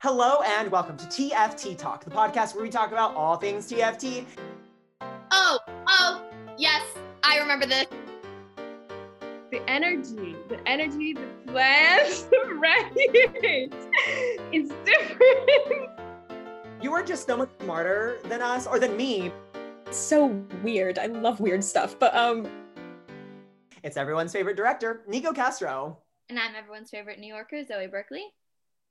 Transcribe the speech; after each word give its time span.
Hello 0.00 0.40
and 0.42 0.70
welcome 0.70 0.96
to 0.96 1.04
TFT 1.06 1.76
Talk, 1.76 2.04
the 2.04 2.10
podcast 2.10 2.54
where 2.54 2.62
we 2.64 2.70
talk 2.70 2.90
about 2.90 3.14
all 3.14 3.36
things 3.36 3.70
TFT. 3.70 4.24
Oh, 5.30 5.58
oh, 5.86 6.22
yes, 6.56 6.82
I 7.22 7.38
remember 7.38 7.66
this. 7.66 7.86
The 9.50 9.60
energy, 9.68 10.36
the 10.48 10.58
energy, 10.66 11.12
the 11.12 11.28
plans, 11.48 12.26
right? 12.54 12.90
It's 14.52 14.72
different. 14.84 15.90
You 16.80 16.94
are 16.94 17.02
just 17.02 17.26
so 17.26 17.36
much 17.36 17.50
smarter 17.60 18.20
than 18.24 18.40
us 18.40 18.66
or 18.66 18.78
than 18.78 18.96
me. 18.96 19.30
so 19.90 20.26
weird. 20.62 20.98
I 20.98 21.06
love 21.06 21.40
weird 21.40 21.62
stuff, 21.62 21.98
but 21.98 22.14
um 22.14 22.48
It's 23.82 23.98
everyone's 23.98 24.32
favorite 24.32 24.56
director, 24.56 25.02
Nico 25.06 25.32
Castro. 25.32 25.98
And 26.30 26.38
I'm 26.38 26.54
everyone's 26.54 26.90
favorite 26.90 27.18
New 27.18 27.34
Yorker, 27.34 27.64
Zoe 27.64 27.86
Berkeley. 27.88 28.24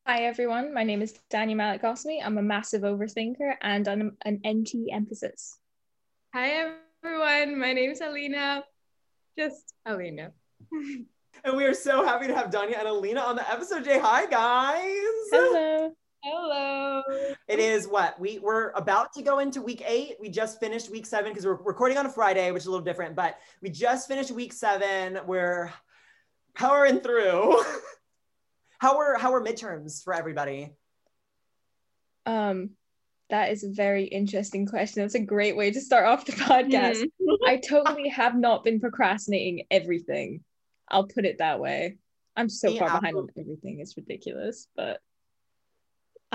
Hi 0.10 0.24
everyone. 0.24 0.74
My 0.74 0.84
name 0.84 1.04
is 1.04 1.14
Daniel 1.30 1.58
Malik 1.58 1.84
Gosmi. 1.84 2.20
I'm 2.26 2.40
a 2.40 2.42
massive 2.42 2.82
overthinker 2.82 3.54
and 3.62 3.88
I'm 3.88 4.18
an 4.26 4.42
MT 4.44 4.92
emphasis. 4.92 5.60
Hi 6.34 6.74
everyone, 7.04 7.60
my 7.60 7.74
name 7.74 7.92
is 7.92 8.02
Alina. 8.02 8.64
Just 9.38 9.76
Alina. 9.86 10.32
And 11.44 11.56
we 11.56 11.64
are 11.64 11.76
so 11.76 12.04
happy 12.04 12.26
to 12.26 12.34
have 12.34 12.50
Danya 12.50 12.80
and 12.80 12.88
Alina 12.88 13.20
on 13.20 13.36
the 13.36 13.48
episode. 13.52 13.86
Jay, 13.86 14.00
hi 14.00 14.26
guys. 14.26 14.82
Hello. 15.32 15.92
Hello. 16.24 17.04
It 17.48 17.60
is 17.60 17.88
what 17.88 18.20
we 18.20 18.40
we're 18.40 18.72
about 18.72 19.14
to 19.14 19.22
go 19.22 19.38
into 19.38 19.62
week 19.62 19.84
eight. 19.86 20.16
We 20.20 20.30
just 20.30 20.60
finished 20.60 20.90
week 20.90 21.06
seven 21.06 21.32
because 21.32 21.46
we're 21.46 21.62
recording 21.62 22.00
on 22.00 22.08
a 22.08 22.10
Friday, 22.10 22.52
which 22.52 22.64
is 22.64 22.68
a 22.68 22.72
little 22.72 22.84
different, 22.84 23.16
but 23.16 23.38
we 23.62 23.70
just 23.70 24.08
finished 24.08 24.32
week 24.32 24.54
seven. 24.54 25.20
We're 25.28 25.72
powering 26.56 27.00
through. 27.00 27.64
how 28.80 28.98
were 28.98 29.18
how 29.18 29.32
were 29.32 29.42
midterms 29.44 30.04
for 30.04 30.14
everybody? 30.14 30.72
Um 32.26 32.72
that 33.30 33.52
is 33.52 33.64
a 33.64 33.70
very 33.70 34.06
interesting 34.06 34.66
question. 34.66 35.04
That's 35.04 35.14
a 35.14 35.20
great 35.20 35.56
way 35.56 35.70
to 35.70 35.80
start 35.80 36.06
off 36.06 36.26
the 36.26 36.32
podcast. 36.50 37.04
Mhm. 37.22 37.38
I 37.46 37.58
totally 37.58 38.10
have 38.10 38.36
not 38.36 38.64
been 38.64 38.80
procrastinating 38.80 39.66
everything. 39.70 40.44
I'll 40.90 41.08
put 41.08 41.26
it 41.26 41.38
that 41.38 41.60
way. 41.60 41.98
I'm 42.36 42.50
so 42.50 42.70
Me 42.70 42.80
far 42.80 42.90
behind 42.90 43.16
on 43.16 43.28
everything. 43.38 43.80
It's 43.80 43.96
ridiculous, 43.96 44.68
but 44.76 45.00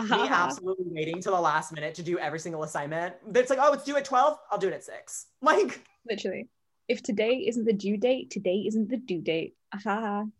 Me 0.01 0.05
Ahaha. 0.08 0.29
absolutely 0.31 0.86
waiting 0.89 1.20
till 1.20 1.34
the 1.34 1.41
last 1.41 1.73
minute 1.73 1.95
to 1.97 2.03
do 2.03 2.19
every 2.19 2.39
single 2.39 2.62
assignment. 2.62 3.14
It's 3.34 3.51
like, 3.51 3.58
oh, 3.61 3.73
it's 3.73 3.84
due 3.84 3.97
at 3.97 4.05
12. 4.05 4.39
I'll 4.51 4.58
do 4.58 4.69
it 4.69 4.75
at 4.75 4.84
six. 4.84 5.27
Like, 5.42 5.81
literally. 6.08 6.48
If 6.89 7.03
today 7.03 7.45
isn't 7.48 7.64
the 7.64 7.73
due 7.73 7.97
date, 7.97 8.31
today 8.31 8.64
isn't 8.69 8.89
the 8.91 8.98
due 8.98 9.23
date. 9.23 9.56
Ahaha. 9.75 10.31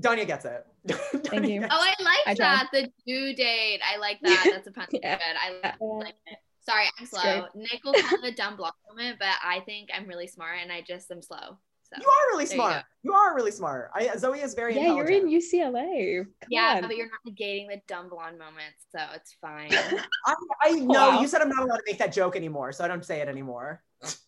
Danya 0.00 0.26
gets 0.26 0.44
it. 0.44 0.64
Thank 0.88 1.46
you. 1.48 1.62
Oh, 1.62 1.66
I 1.70 1.94
like 2.02 2.18
I 2.26 2.34
tried. 2.34 2.36
that. 2.36 2.68
The 2.72 2.90
due 3.06 3.34
date. 3.34 3.80
I 3.84 3.96
like 3.98 4.18
that. 4.22 4.46
That's 4.52 4.66
a 4.68 4.70
pun. 4.72 4.86
Yeah. 4.92 5.16
Good. 5.18 5.36
I 5.72 5.72
like 5.80 6.14
it. 6.26 6.38
Sorry, 6.60 6.84
I'm 6.98 7.06
slow. 7.06 7.46
Nick 7.54 7.84
will 7.84 7.92
call 7.92 8.24
it 8.24 8.32
a 8.32 8.34
dumb 8.34 8.56
block 8.56 8.74
moment, 8.88 9.18
but 9.18 9.28
I 9.44 9.60
think 9.60 9.90
I'm 9.94 10.06
really 10.06 10.26
smart 10.26 10.58
and 10.62 10.72
I 10.72 10.80
just 10.80 11.10
am 11.10 11.20
slow. 11.20 11.58
So 11.92 11.96
You 12.00 12.06
are 12.08 12.26
really 12.32 12.44
There 12.46 12.56
you 12.56 12.62
smart. 12.62 12.84
You, 13.02 13.12
are 13.12 13.34
really 13.34 13.50
smart. 13.50 13.90
I, 13.94 14.16
Zoe 14.16 14.40
is 14.40 14.54
very 14.54 14.74
Yeah, 14.74 14.94
you're 14.94 15.04
in. 15.04 15.28
UCLA. 15.28 16.24
Come 16.24 16.48
yeah, 16.48 16.80
on. 16.82 16.88
but 16.88 16.96
you're 16.96 17.08
not 17.10 17.20
negating 17.28 17.68
the 17.68 17.82
dumb 17.86 18.08
blonde 18.08 18.38
moments, 18.38 18.86
so 18.90 18.98
it's 19.14 19.36
fine. 19.42 19.68
I, 20.26 20.34
I 20.62 20.70
know 20.72 21.10
Wow. 21.10 21.20
you 21.20 21.28
said 21.28 21.42
I'm 21.42 21.50
not 21.50 21.64
allowed 21.64 21.76
to 21.76 21.82
make 21.86 21.98
that 21.98 22.12
joke 22.14 22.34
anymore, 22.34 22.72
so 22.72 22.82
I 22.82 22.88
don't 22.88 23.04
say 23.04 23.20
it 23.20 23.28
anymore. 23.28 23.82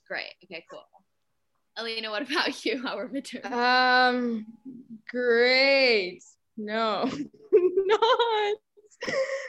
Great. 0.07 0.35
Okay, 0.45 0.63
cool. 0.71 0.83
Alina, 1.79 2.11
what 2.11 2.31
about 2.31 2.65
you? 2.67 2.83
How 2.83 2.99
are 2.99 3.09
midterms? 3.09 3.51
Um 3.51 4.47
great. 5.09 6.23
No. 6.57 7.11
Not. 7.53 8.57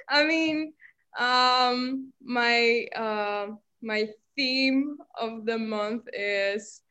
I 0.10 0.26
mean, 0.26 0.74
um 1.18 2.12
my 2.24 2.86
uh, 2.96 3.48
my 3.82 4.08
theme 4.36 4.98
of 5.20 5.46
the 5.46 5.58
month 5.58 6.04
is 6.14 6.82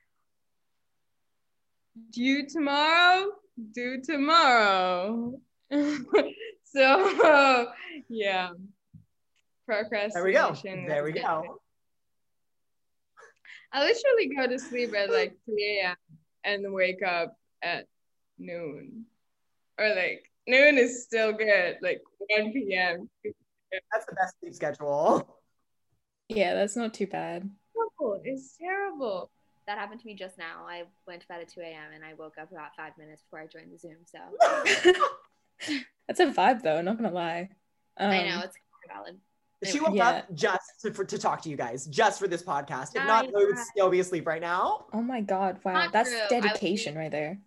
due 2.11 2.47
tomorrow, 2.47 3.31
due 3.73 4.03
tomorrow. 4.03 5.41
so 6.65 7.73
yeah. 8.09 8.51
Procrastination. 9.67 10.87
There 10.87 11.03
we 11.05 11.13
go. 11.13 11.21
There 11.21 11.41
we 11.41 11.49
go. 11.49 11.61
I 13.73 13.81
literally 13.85 14.35
go 14.35 14.47
to 14.47 14.59
sleep 14.59 14.95
at 14.95 15.11
like 15.11 15.37
3 15.45 15.81
a.m. 15.83 15.97
and 16.45 16.73
wake 16.73 17.03
up 17.03 17.37
at 17.63 17.87
noon. 18.39 19.07
Or 19.79 19.89
like 19.95 20.31
noon 20.47 20.79
is 20.79 21.05
still 21.05 21.33
good, 21.33 21.77
like 21.83 22.01
1 22.19 22.53
p.m. 22.53 23.09
That's 23.93 24.07
the 24.07 24.15
best 24.15 24.35
sleep 24.41 24.55
schedule. 24.55 25.39
Yeah, 26.29 26.55
that's 26.55 26.77
not 26.77 26.95
too 26.95 27.07
bad. 27.07 27.49
Terrible. 27.75 28.21
It's 28.25 28.57
terrible. 28.57 29.31
That 29.67 29.79
happened 29.79 30.01
to 30.01 30.07
me 30.07 30.15
just 30.15 30.39
now. 30.39 30.65
I 30.67 30.85
went 31.07 31.23
to 31.23 31.29
bed 31.29 31.41
at 31.41 31.49
2 31.49 31.61
a.m. 31.61 31.93
and 31.95 32.05
I 32.05 32.15
woke 32.15 32.35
up 32.41 32.51
about 32.53 32.75
five 32.77 32.93
minutes 32.99 33.23
before 33.23 33.41
I 33.41 33.47
joined 33.47 33.73
the 33.73 33.79
Zoom. 33.79 33.97
So 34.05 34.19
That's 36.07 36.21
a 36.21 36.27
vibe 36.27 36.63
though, 36.63 36.81
not 36.83 36.97
gonna 36.97 37.11
lie. 37.13 37.49
Um, 37.97 38.11
I 38.11 38.29
know 38.29 38.41
it's 38.45 38.57
valid. 38.89 39.19
she 39.65 39.81
woke 39.81 39.95
Yeah. 39.95 40.09
up 40.09 40.35
just 40.35 40.81
to, 40.83 40.93
for, 40.93 41.05
to 41.05 41.19
talk 41.19 41.43
to 41.43 41.49
you 41.49 41.57
guys, 41.57 41.87
just 41.87 42.19
for 42.21 42.29
this 42.29 42.43
podcast. 42.43 42.95
If 42.95 43.05
not, 43.07 43.27
I 43.27 43.31
Zoe 43.31 43.47
would 43.47 43.57
know. 43.57 43.63
still 43.73 43.91
be 43.91 44.01
asleep 44.01 44.27
right 44.27 44.41
now. 44.41 44.87
Oh 44.93 45.03
my 45.03 45.21
god, 45.21 45.59
wow. 45.65 45.73
Not 45.75 45.93
That's 45.93 46.11
true. 46.11 46.19
I 46.19 46.23
would 46.23 46.29
be- 46.43 46.49
dedication 46.49 46.97
right 46.97 47.11
there. 47.11 47.39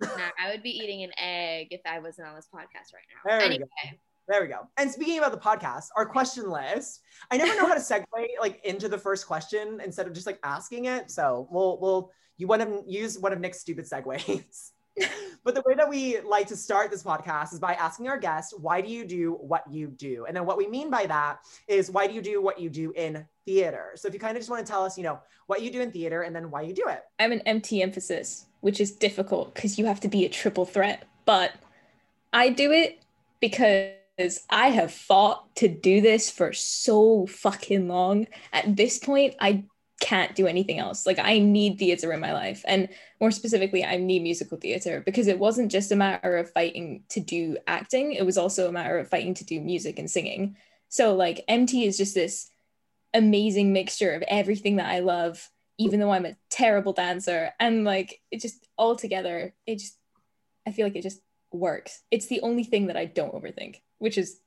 Nah, 0.00 0.30
I 0.38 0.50
would 0.50 0.62
be 0.62 0.70
eating 0.70 1.02
an 1.02 1.10
egg 1.18 1.68
if 1.70 1.80
I 1.84 1.98
wasn't 1.98 2.28
on 2.28 2.34
this 2.34 2.48
podcast 2.52 2.94
right 2.94 3.04
now. 3.08 3.30
There 3.30 3.38
we 3.38 3.44
anyway, 3.44 3.68
go. 3.84 3.98
There 4.28 4.42
we 4.42 4.48
go. 4.48 4.68
And 4.76 4.90
speaking 4.90 5.18
about 5.18 5.32
the 5.32 5.38
podcast, 5.38 5.86
our 5.96 6.06
question 6.06 6.50
list. 6.50 7.00
I 7.30 7.36
never 7.36 7.54
know 7.56 7.66
how 7.66 7.74
to 7.74 7.80
segue 7.80 8.04
like 8.40 8.64
into 8.64 8.88
the 8.88 8.98
first 8.98 9.26
question 9.26 9.80
instead 9.84 10.06
of 10.06 10.12
just 10.12 10.26
like 10.26 10.38
asking 10.44 10.86
it. 10.86 11.10
So 11.10 11.48
we'll 11.50 11.78
we'll 11.80 12.12
you 12.36 12.46
want 12.46 12.62
to 12.62 12.82
use 12.86 13.18
one 13.18 13.32
of 13.32 13.40
Nick's 13.40 13.60
stupid 13.60 13.86
segues. 13.86 14.70
but 15.44 15.54
the 15.54 15.62
way 15.66 15.74
that 15.74 15.88
we 15.88 16.20
like 16.20 16.46
to 16.48 16.56
start 16.56 16.90
this 16.90 17.02
podcast 17.02 17.52
is 17.52 17.58
by 17.58 17.74
asking 17.74 18.08
our 18.08 18.18
guests, 18.18 18.54
why 18.56 18.80
do 18.80 18.88
you 18.88 19.04
do 19.04 19.32
what 19.32 19.64
you 19.70 19.88
do? 19.88 20.24
And 20.26 20.36
then 20.36 20.46
what 20.46 20.56
we 20.56 20.66
mean 20.66 20.90
by 20.90 21.06
that 21.06 21.40
is 21.68 21.90
why 21.90 22.06
do 22.06 22.14
you 22.14 22.22
do 22.22 22.42
what 22.42 22.60
you 22.60 22.70
do 22.70 22.92
in 22.92 23.26
theater? 23.44 23.92
So 23.96 24.08
if 24.08 24.14
you 24.14 24.20
kind 24.20 24.36
of 24.36 24.40
just 24.40 24.50
want 24.50 24.64
to 24.64 24.70
tell 24.70 24.84
us, 24.84 24.96
you 24.96 25.04
know, 25.04 25.20
what 25.46 25.62
you 25.62 25.70
do 25.70 25.80
in 25.80 25.90
theater 25.90 26.22
and 26.22 26.34
then 26.34 26.50
why 26.50 26.62
you 26.62 26.72
do 26.72 26.84
it. 26.88 27.02
I'm 27.18 27.32
an 27.32 27.40
MT 27.40 27.82
emphasis, 27.82 28.46
which 28.60 28.80
is 28.80 28.92
difficult 28.92 29.54
because 29.54 29.78
you 29.78 29.86
have 29.86 30.00
to 30.00 30.08
be 30.08 30.24
a 30.24 30.28
triple 30.28 30.64
threat. 30.64 31.04
But 31.24 31.52
I 32.32 32.50
do 32.50 32.72
it 32.72 33.02
because 33.40 34.44
I 34.50 34.68
have 34.68 34.92
fought 34.92 35.54
to 35.56 35.68
do 35.68 36.00
this 36.00 36.30
for 36.30 36.52
so 36.52 37.26
fucking 37.26 37.88
long. 37.88 38.26
At 38.52 38.76
this 38.76 38.98
point, 38.98 39.34
I 39.40 39.64
can't 40.00 40.34
do 40.34 40.46
anything 40.46 40.78
else. 40.78 41.06
Like 41.06 41.18
I 41.18 41.38
need 41.38 41.78
theater 41.78 42.12
in 42.12 42.20
my 42.20 42.32
life. 42.32 42.64
And 42.66 42.88
more 43.20 43.30
specifically, 43.30 43.84
I 43.84 43.98
need 43.98 44.22
musical 44.22 44.58
theater 44.58 45.02
because 45.04 45.28
it 45.28 45.38
wasn't 45.38 45.70
just 45.70 45.92
a 45.92 45.96
matter 45.96 46.36
of 46.38 46.50
fighting 46.50 47.04
to 47.10 47.20
do 47.20 47.58
acting, 47.66 48.12
it 48.12 48.24
was 48.24 48.38
also 48.38 48.68
a 48.68 48.72
matter 48.72 48.98
of 48.98 49.08
fighting 49.08 49.34
to 49.34 49.44
do 49.44 49.60
music 49.60 49.98
and 49.98 50.10
singing. 50.10 50.56
So 50.88 51.14
like 51.14 51.44
MT 51.46 51.84
is 51.84 51.96
just 51.96 52.14
this 52.14 52.50
amazing 53.12 53.72
mixture 53.72 54.12
of 54.12 54.22
everything 54.26 54.76
that 54.76 54.90
I 54.90 55.00
love 55.00 55.48
even 55.80 55.98
though 55.98 56.12
I'm 56.12 56.26
a 56.26 56.36
terrible 56.50 56.92
dancer. 56.92 57.52
And 57.58 57.84
like 57.84 58.20
it 58.30 58.42
just 58.42 58.68
all 58.76 58.96
together, 58.96 59.54
it 59.66 59.76
just 59.78 59.96
I 60.66 60.72
feel 60.72 60.84
like 60.84 60.94
it 60.94 61.02
just 61.02 61.22
works. 61.52 62.02
It's 62.10 62.26
the 62.26 62.42
only 62.42 62.64
thing 62.64 62.88
that 62.88 62.98
I 62.98 63.06
don't 63.06 63.32
overthink, 63.32 63.80
which 63.98 64.18
is 64.18 64.40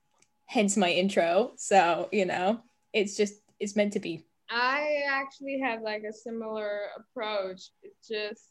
hence 0.45 0.77
my 0.77 0.91
intro. 0.91 1.53
So, 1.57 2.07
you 2.11 2.25
know, 2.25 2.61
it's 2.94 3.17
just 3.17 3.33
it's 3.59 3.75
meant 3.75 3.94
to 3.94 3.99
be. 3.99 4.27
I 4.47 5.01
actually 5.09 5.59
have 5.59 5.81
like 5.81 6.03
a 6.03 6.13
similar 6.13 6.81
approach. 6.97 7.71
It's 7.81 8.07
just, 8.07 8.50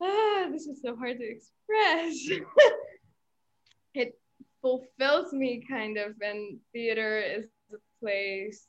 ah, 0.00 0.46
this 0.50 0.66
is 0.66 0.80
so 0.82 0.96
hard 0.96 1.18
to 1.18 1.24
express. 1.24 2.16
it 3.94 4.18
fulfills 4.62 5.34
me 5.34 5.62
kind 5.68 5.98
of, 5.98 6.14
and 6.22 6.58
theater 6.72 7.18
is 7.18 7.48
the 7.70 7.78
place 8.00 8.66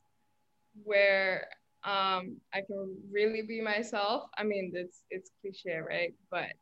where 0.83 1.47
um, 1.83 2.37
I 2.53 2.61
can 2.65 2.97
really 3.11 3.43
be 3.43 3.61
myself. 3.61 4.23
I 4.37 4.43
mean, 4.43 4.71
it's 4.75 5.03
it's 5.09 5.31
cliche, 5.41 5.77
right? 5.77 6.13
But 6.29 6.53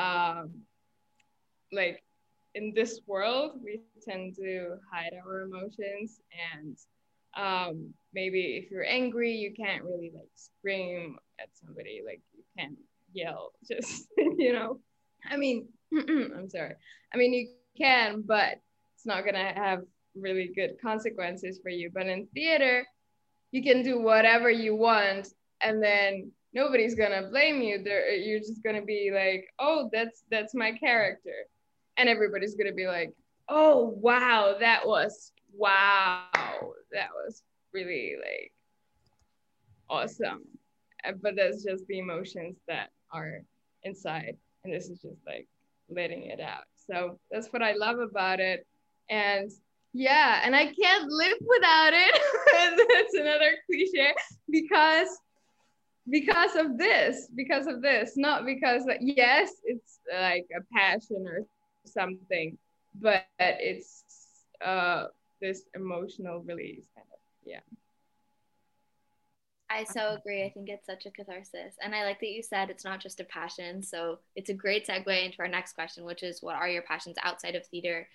um, 0.00 0.62
like 1.72 2.02
in 2.54 2.72
this 2.74 3.00
world, 3.06 3.60
we 3.62 3.80
tend 4.04 4.36
to 4.36 4.76
hide 4.90 5.12
our 5.24 5.42
emotions 5.42 6.20
and 6.54 6.76
um 7.34 7.94
maybe 8.12 8.60
if 8.62 8.70
you're 8.70 8.84
angry 8.84 9.32
you 9.32 9.54
can't 9.54 9.84
really 9.84 10.12
like 10.14 10.28
scream 10.34 11.16
at 11.40 11.48
somebody 11.54 12.02
like 12.04 12.20
you 12.36 12.42
can't 12.58 12.76
yell 13.14 13.52
just 13.66 14.06
you 14.36 14.52
know 14.52 14.78
i 15.30 15.36
mean 15.36 15.66
i'm 15.94 16.48
sorry 16.48 16.74
i 17.14 17.16
mean 17.16 17.32
you 17.32 17.48
can 17.78 18.22
but 18.26 18.60
it's 18.94 19.06
not 19.06 19.24
gonna 19.24 19.52
have 19.54 19.80
really 20.14 20.52
good 20.54 20.76
consequences 20.82 21.58
for 21.62 21.70
you 21.70 21.90
but 21.92 22.06
in 22.06 22.26
theater 22.34 22.84
you 23.52 23.62
can 23.62 23.82
do 23.82 24.00
whatever 24.00 24.50
you 24.50 24.74
want 24.74 25.28
and 25.60 25.82
then 25.82 26.30
nobody's 26.52 26.94
gonna 26.94 27.28
blame 27.30 27.62
you 27.62 27.82
there 27.82 28.10
you're 28.10 28.40
just 28.40 28.62
gonna 28.62 28.82
be 28.82 29.10
like 29.14 29.48
oh 29.58 29.88
that's 29.92 30.24
that's 30.30 30.54
my 30.54 30.72
character 30.72 31.46
and 31.96 32.08
everybody's 32.08 32.56
gonna 32.56 32.72
be 32.72 32.86
like 32.86 33.14
oh 33.48 33.94
wow, 34.00 34.56
that 34.58 34.86
was 34.86 35.32
wow, 35.54 36.24
that 36.92 37.10
was 37.14 37.42
really 37.72 38.16
like 38.18 38.52
awesome. 39.88 40.42
But 41.20 41.36
that's 41.36 41.64
just 41.64 41.86
the 41.86 41.98
emotions 41.98 42.56
that 42.68 42.90
are 43.12 43.42
inside, 43.82 44.36
and 44.64 44.72
this 44.72 44.88
is 44.88 45.00
just 45.00 45.18
like 45.26 45.48
letting 45.90 46.24
it 46.24 46.40
out. 46.40 46.64
So 46.76 47.18
that's 47.30 47.48
what 47.48 47.62
I 47.62 47.74
love 47.74 47.98
about 47.98 48.40
it, 48.40 48.66
and 49.10 49.50
yeah, 49.92 50.40
and 50.44 50.54
I 50.56 50.66
can't 50.66 51.08
live 51.08 51.38
without 51.40 51.92
it. 51.92 52.88
that's 52.88 53.14
another 53.14 53.52
cliche 53.66 54.12
because 54.50 55.08
because 56.10 56.56
of 56.56 56.78
this 56.78 57.28
because 57.34 57.66
of 57.66 57.80
this 57.80 58.16
not 58.16 58.44
because 58.44 58.82
yes 59.00 59.52
it's 59.64 60.00
like 60.12 60.46
a 60.56 60.60
passion 60.74 61.24
or 61.28 61.46
something 61.86 62.58
but 63.00 63.24
it's 63.38 64.04
uh 64.64 65.04
this 65.40 65.62
emotional 65.74 66.40
release 66.40 66.86
kind 66.94 67.06
of 67.12 67.18
yeah 67.44 67.60
I 69.70 69.84
so 69.84 70.16
agree. 70.18 70.44
I 70.44 70.50
think 70.50 70.68
it's 70.68 70.84
such 70.84 71.06
a 71.06 71.10
catharsis. 71.10 71.76
And 71.82 71.94
I 71.94 72.04
like 72.04 72.20
that 72.20 72.28
you 72.28 72.42
said 72.42 72.68
it's 72.68 72.84
not 72.84 73.00
just 73.00 73.20
a 73.20 73.24
passion. 73.24 73.82
So 73.82 74.18
it's 74.36 74.50
a 74.50 74.54
great 74.54 74.86
segue 74.86 75.24
into 75.24 75.38
our 75.38 75.48
next 75.48 75.72
question, 75.72 76.04
which 76.04 76.22
is 76.22 76.42
what 76.42 76.56
are 76.56 76.68
your 76.68 76.82
passions 76.82 77.16
outside 77.22 77.54
of 77.54 77.66
theater? 77.66 78.06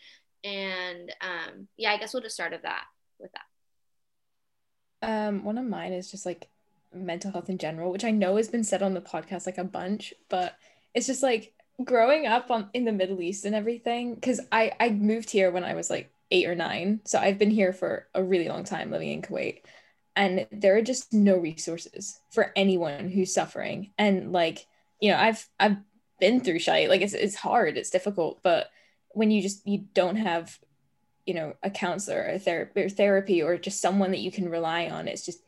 And 0.43 1.11
um, 1.21 1.67
yeah, 1.77 1.91
I 1.91 1.97
guess 1.97 2.13
we'll 2.13 2.23
just 2.23 2.35
start 2.35 2.53
of 2.53 2.61
that 2.63 2.83
with 3.19 3.31
that. 3.33 5.27
Um, 5.27 5.43
one 5.43 5.57
of 5.57 5.65
mine 5.65 5.93
is 5.93 6.09
just 6.09 6.25
like 6.25 6.49
mental 6.93 7.31
health 7.31 7.49
in 7.49 7.57
general, 7.57 7.91
which 7.91 8.03
I 8.03 8.11
know 8.11 8.37
has 8.37 8.47
been 8.47 8.63
said 8.63 8.81
on 8.81 8.93
the 8.93 9.01
podcast 9.01 9.45
like 9.45 9.57
a 9.57 9.63
bunch, 9.63 10.13
but 10.29 10.55
it's 10.93 11.07
just 11.07 11.23
like 11.23 11.53
growing 11.83 12.25
up 12.25 12.49
on 12.49 12.69
in 12.73 12.85
the 12.85 12.91
Middle 12.91 13.21
East 13.21 13.45
and 13.45 13.55
everything. 13.55 14.15
Because 14.15 14.39
I 14.51 14.71
I 14.79 14.89
moved 14.89 15.29
here 15.29 15.51
when 15.51 15.63
I 15.63 15.73
was 15.73 15.89
like 15.89 16.11
eight 16.31 16.47
or 16.47 16.55
nine, 16.55 17.01
so 17.05 17.19
I've 17.19 17.37
been 17.37 17.51
here 17.51 17.73
for 17.73 18.07
a 18.15 18.23
really 18.23 18.49
long 18.49 18.63
time 18.63 18.91
living 18.91 19.11
in 19.11 19.21
Kuwait, 19.21 19.61
and 20.15 20.47
there 20.51 20.75
are 20.77 20.81
just 20.81 21.13
no 21.13 21.37
resources 21.37 22.19
for 22.31 22.51
anyone 22.55 23.09
who's 23.09 23.33
suffering. 23.33 23.91
And 23.97 24.31
like 24.31 24.65
you 24.99 25.11
know, 25.11 25.17
I've 25.17 25.47
I've 25.59 25.77
been 26.19 26.41
through 26.41 26.59
shite. 26.59 26.89
Like 26.89 27.01
it's 27.01 27.13
it's 27.13 27.35
hard, 27.35 27.77
it's 27.77 27.89
difficult, 27.89 28.39
but 28.43 28.69
when 29.17 29.31
you 29.31 29.41
just 29.41 29.65
you 29.67 29.85
don't 29.93 30.17
have 30.17 30.59
you 31.25 31.33
know 31.33 31.53
a 31.63 31.69
counselor 31.69 32.31
or, 32.33 32.39
ther- 32.39 32.71
or 32.75 32.89
therapy 32.89 33.41
or 33.41 33.57
just 33.57 33.81
someone 33.81 34.11
that 34.11 34.19
you 34.19 34.31
can 34.31 34.49
rely 34.49 34.87
on 34.87 35.07
it's 35.07 35.25
just 35.25 35.39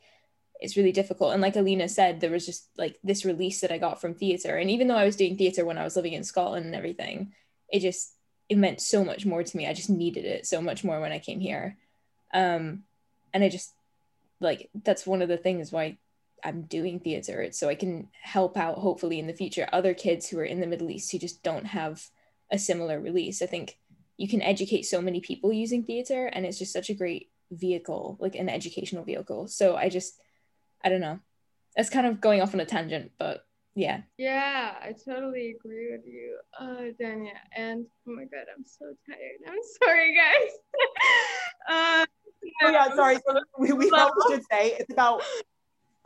it's 0.60 0.76
really 0.76 0.92
difficult. 0.92 1.32
And 1.32 1.40
like 1.40 1.56
alina 1.56 1.88
said 1.88 2.20
there 2.20 2.30
was 2.30 2.44
just 2.44 2.68
like 2.76 2.98
this 3.02 3.24
release 3.24 3.60
that 3.62 3.72
i 3.72 3.78
got 3.78 4.00
from 4.00 4.14
theater. 4.14 4.56
And 4.56 4.70
even 4.70 4.88
though 4.88 4.96
i 4.96 5.04
was 5.04 5.16
doing 5.16 5.36
theater 5.36 5.64
when 5.64 5.78
i 5.78 5.84
was 5.84 5.96
living 5.96 6.12
in 6.12 6.24
scotland 6.24 6.66
and 6.66 6.74
everything 6.74 7.32
it 7.68 7.80
just 7.80 8.14
it 8.48 8.58
meant 8.58 8.80
so 8.80 9.04
much 9.04 9.24
more 9.24 9.44
to 9.44 9.56
me. 9.56 9.68
I 9.68 9.72
just 9.72 9.90
needed 9.90 10.24
it 10.24 10.44
so 10.44 10.60
much 10.60 10.82
more 10.84 11.00
when 11.00 11.12
i 11.12 11.18
came 11.18 11.40
here. 11.40 11.78
Um 12.34 12.82
and 13.32 13.44
i 13.44 13.48
just 13.48 13.72
like 14.40 14.68
that's 14.84 15.06
one 15.06 15.22
of 15.22 15.28
the 15.28 15.36
things 15.36 15.72
why 15.72 15.98
i'm 16.44 16.62
doing 16.62 17.00
theater. 17.00 17.40
It's 17.40 17.58
so 17.58 17.68
i 17.68 17.74
can 17.74 18.08
help 18.22 18.56
out 18.56 18.78
hopefully 18.78 19.18
in 19.18 19.28
the 19.28 19.40
future. 19.40 19.68
Other 19.72 19.94
kids 19.94 20.28
who 20.28 20.38
are 20.40 20.44
in 20.52 20.60
the 20.60 20.66
middle 20.66 20.90
east 20.90 21.10
who 21.10 21.18
just 21.18 21.42
don't 21.42 21.66
have 21.66 22.04
a 22.50 22.58
similar 22.58 23.00
release. 23.00 23.42
I 23.42 23.46
think 23.46 23.78
you 24.16 24.28
can 24.28 24.42
educate 24.42 24.82
so 24.82 25.00
many 25.00 25.20
people 25.20 25.52
using 25.52 25.82
theater 25.82 26.26
and 26.26 26.44
it's 26.44 26.58
just 26.58 26.72
such 26.72 26.90
a 26.90 26.94
great 26.94 27.30
vehicle 27.50 28.16
like 28.20 28.36
an 28.36 28.48
educational 28.48 29.04
vehicle. 29.04 29.48
So 29.48 29.76
i 29.76 29.88
just 29.88 30.20
i 30.84 30.88
don't 30.88 31.00
know. 31.00 31.20
That's 31.76 31.90
kind 31.90 32.06
of 32.06 32.20
going 32.20 32.42
off 32.42 32.54
on 32.54 32.60
a 32.60 32.66
tangent 32.66 33.12
but 33.18 33.44
yeah. 33.74 34.02
Yeah 34.18 34.74
i 34.82 34.92
totally 34.92 35.56
agree 35.58 35.90
with 35.92 36.06
you 36.06 36.38
uh 36.58 36.92
dania. 37.00 37.38
And 37.56 37.86
oh 38.06 38.12
my 38.12 38.24
god 38.24 38.46
i'm 38.56 38.64
so 38.64 38.92
tired. 39.08 39.40
I'm 39.48 39.58
sorry 39.82 40.14
guys. 40.14 40.52
Uh 41.68 42.06
Oh 42.62 42.70
yeah, 42.70 42.94
sorry. 42.94 43.16
So 43.16 43.40
we, 43.58 43.72
we 43.72 43.90
probably 43.90 44.22
should 44.30 44.44
say 44.50 44.72
it's 44.78 44.90
about 44.92 45.22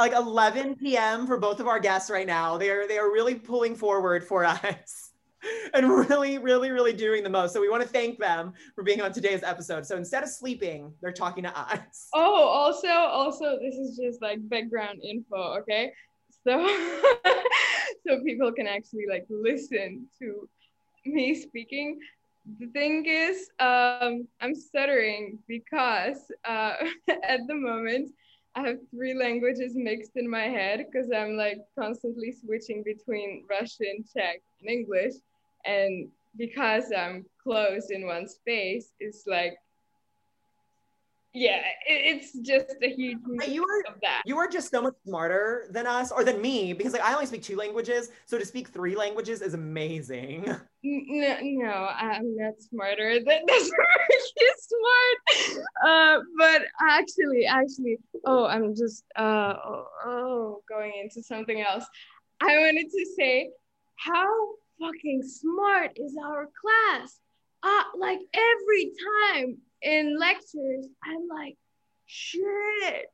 like 0.01 0.13
11 0.13 0.77
p.m. 0.77 1.27
for 1.29 1.39
both 1.39 1.61
of 1.61 1.69
our 1.69 1.79
guests 1.79 2.11
right 2.11 2.27
now. 2.27 2.59
They 2.59 2.71
are 2.71 2.89
they 2.89 2.99
are 2.99 3.11
really 3.11 3.37
pulling 3.37 3.77
forward 3.77 4.25
for 4.27 4.45
us 4.45 5.13
and 5.75 5.89
really, 5.89 6.39
really, 6.39 6.71
really 6.71 6.93
doing 6.93 7.23
the 7.23 7.31
most. 7.31 7.53
So 7.53 7.61
we 7.61 7.69
want 7.69 7.83
to 7.83 7.89
thank 7.89 8.19
them 8.19 8.53
for 8.75 8.83
being 8.83 9.01
on 9.01 9.13
today's 9.13 9.43
episode. 9.43 9.87
So 9.87 9.97
instead 9.97 10.23
of 10.23 10.29
sleeping, 10.29 10.93
they're 11.01 11.13
talking 11.13 11.45
to 11.45 11.59
us. 11.59 12.09
Oh, 12.15 12.45
also, 12.45 12.89
also, 12.89 13.59
this 13.61 13.75
is 13.75 13.97
just 13.97 14.23
like 14.23 14.39
background 14.49 15.01
info, 15.03 15.59
okay? 15.59 15.93
So, 16.47 16.67
so 18.07 18.23
people 18.23 18.53
can 18.53 18.67
actually 18.67 19.07
like 19.09 19.27
listen 19.29 20.07
to 20.21 20.49
me 21.05 21.35
speaking. 21.35 21.99
The 22.61 22.67
thing 22.69 23.07
is, 23.07 23.49
um, 23.59 24.29
I'm 24.41 24.55
stuttering 24.55 25.39
because 25.49 26.19
uh, 26.45 26.75
at 27.09 27.41
the 27.49 27.55
moment 27.55 28.11
I 28.57 28.69
have 28.69 28.79
three 28.91 29.15
languages 29.15 29.73
mixed 29.75 30.13
in 30.17 30.31
my 30.31 30.45
head 30.45 30.87
because 30.91 31.11
I'm 31.11 31.37
like 31.37 31.59
constantly 31.79 32.33
switching 32.33 32.85
between 32.85 33.45
Russian, 33.51 34.05
Czech, 34.13 34.43
and 34.61 34.71
English. 34.71 35.15
And 35.65 36.09
because 36.37 36.93
I'm 36.97 37.25
closed 37.43 37.91
in 37.91 38.07
one 38.07 38.29
space, 38.29 38.93
it's 39.01 39.25
like, 39.27 39.55
yeah, 41.37 41.63
it, 41.89 42.17
it's 42.17 42.33
just 42.39 42.77
a 42.81 42.95
huge 42.95 43.19
you 43.49 43.65
are 43.65 43.93
of 43.93 44.01
that. 44.03 44.23
you 44.25 44.39
are 44.39 44.47
just 44.47 44.71
so 44.71 44.81
much 44.81 44.95
smarter 45.05 45.67
than 45.71 45.85
us 45.85 46.13
or 46.13 46.23
than 46.23 46.41
me 46.41 46.73
because 46.73 46.93
like 46.93 47.03
I 47.03 47.13
only 47.13 47.27
speak 47.27 47.43
two 47.43 47.57
languages. 47.57 48.11
So 48.27 48.39
to 48.39 48.47
speak 48.47 48.69
three 48.69 48.95
languages 48.95 49.43
is 49.43 49.53
amazing. 49.53 50.45
No, 50.85 51.37
no, 51.43 51.89
I'm 51.93 52.37
not 52.37 52.61
smarter. 52.61 53.19
Than 53.19 53.43
really 53.49 53.69
smart. 54.59 55.65
Uh, 55.85 56.21
but 56.39 56.63
actually, 56.81 57.47
actually, 57.47 57.99
oh, 58.27 58.45
I'm 58.45 58.75
just 58.77 59.05
uh, 59.17 59.55
oh, 59.65 59.87
oh, 60.05 60.63
going 60.69 60.93
into 61.03 61.21
something 61.21 61.61
else. 61.63 61.85
I 62.41 62.59
wanted 62.59 62.91
to 62.91 63.07
say, 63.17 63.51
how 63.97 64.29
fucking 64.85 65.23
smart 65.23 65.93
is 65.97 66.17
our 66.23 66.49
class? 66.61 67.19
Uh, 67.63 67.83
like 67.99 68.19
every 68.35 68.93
time 69.33 69.59
in 69.83 70.19
lectures, 70.19 70.87
I'm 71.03 71.29
like, 71.29 71.57
shit, 72.07 73.07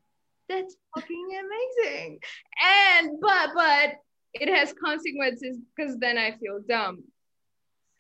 that's 0.49 0.77
fucking 0.95 1.29
amazing. 1.39 2.19
And 2.65 3.11
but 3.21 3.51
but 3.55 3.95
it 4.35 4.49
has 4.49 4.73
consequences 4.73 5.59
because 5.77 5.99
then 5.99 6.19
I 6.19 6.37
feel 6.39 6.61
dumb 6.69 7.05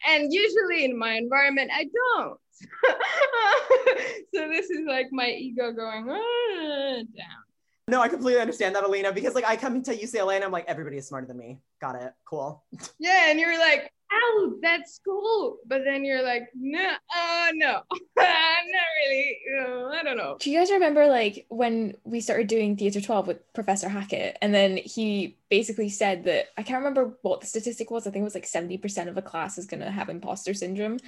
and 0.06 0.32
usually 0.32 0.84
in 0.84 0.98
my 0.98 1.12
environment 1.14 1.70
i 1.72 1.84
don't 1.84 2.40
so 4.34 4.48
this 4.48 4.70
is 4.70 4.80
like 4.86 5.06
my 5.12 5.28
ego 5.30 5.72
going 5.72 6.06
"Ah," 6.08 7.02
down 7.16 7.49
No, 7.88 8.00
I 8.00 8.08
completely 8.08 8.40
understand 8.40 8.76
that, 8.76 8.84
Alina, 8.84 9.12
because 9.12 9.34
like 9.34 9.44
I 9.44 9.56
come 9.56 9.74
into 9.74 9.92
UCLA 9.92 10.36
and 10.36 10.44
I'm 10.44 10.52
like, 10.52 10.66
everybody 10.68 10.96
is 10.96 11.08
smarter 11.08 11.26
than 11.26 11.36
me. 11.36 11.58
Got 11.80 11.96
it. 11.96 12.12
Cool. 12.24 12.62
yeah 12.98 13.30
and 13.30 13.40
you're 13.40 13.58
like 13.58 13.92
ow 14.12 14.52
that's 14.62 15.00
cool. 15.04 15.58
But 15.66 15.82
then 15.84 16.04
you're 16.04 16.22
like 16.22 16.48
no 16.54 16.78
uh 16.78 17.48
no. 17.54 17.82
Not 18.16 18.86
really 19.04 19.38
uh, 19.58 19.86
i 19.88 20.02
don't 20.02 20.16
know. 20.16 20.36
Do 20.38 20.50
you 20.50 20.58
guys 20.58 20.70
remember 20.70 21.06
like 21.06 21.46
when 21.48 21.96
we 22.04 22.20
started 22.20 22.46
doing 22.46 22.76
theater 22.76 23.00
12 23.00 23.26
with 23.26 23.52
professor 23.54 23.88
hackett? 23.88 24.36
And 24.40 24.54
then 24.54 24.76
he 24.76 25.36
basically 25.48 25.88
said 25.88 26.24
that 26.24 26.46
i 26.56 26.62
can't 26.62 26.78
remember 26.78 27.16
what 27.22 27.40
the 27.40 27.46
statistic 27.46 27.90
was. 27.90 28.06
I 28.06 28.10
think 28.10 28.22
it 28.22 28.24
was 28.24 28.34
like 28.34 28.44
70% 28.44 29.08
of 29.08 29.16
a 29.16 29.22
class 29.22 29.58
is 29.58 29.66
going 29.66 29.80
to 29.80 29.90
have 29.90 30.08
imposter 30.08 30.54
syndrome. 30.54 30.98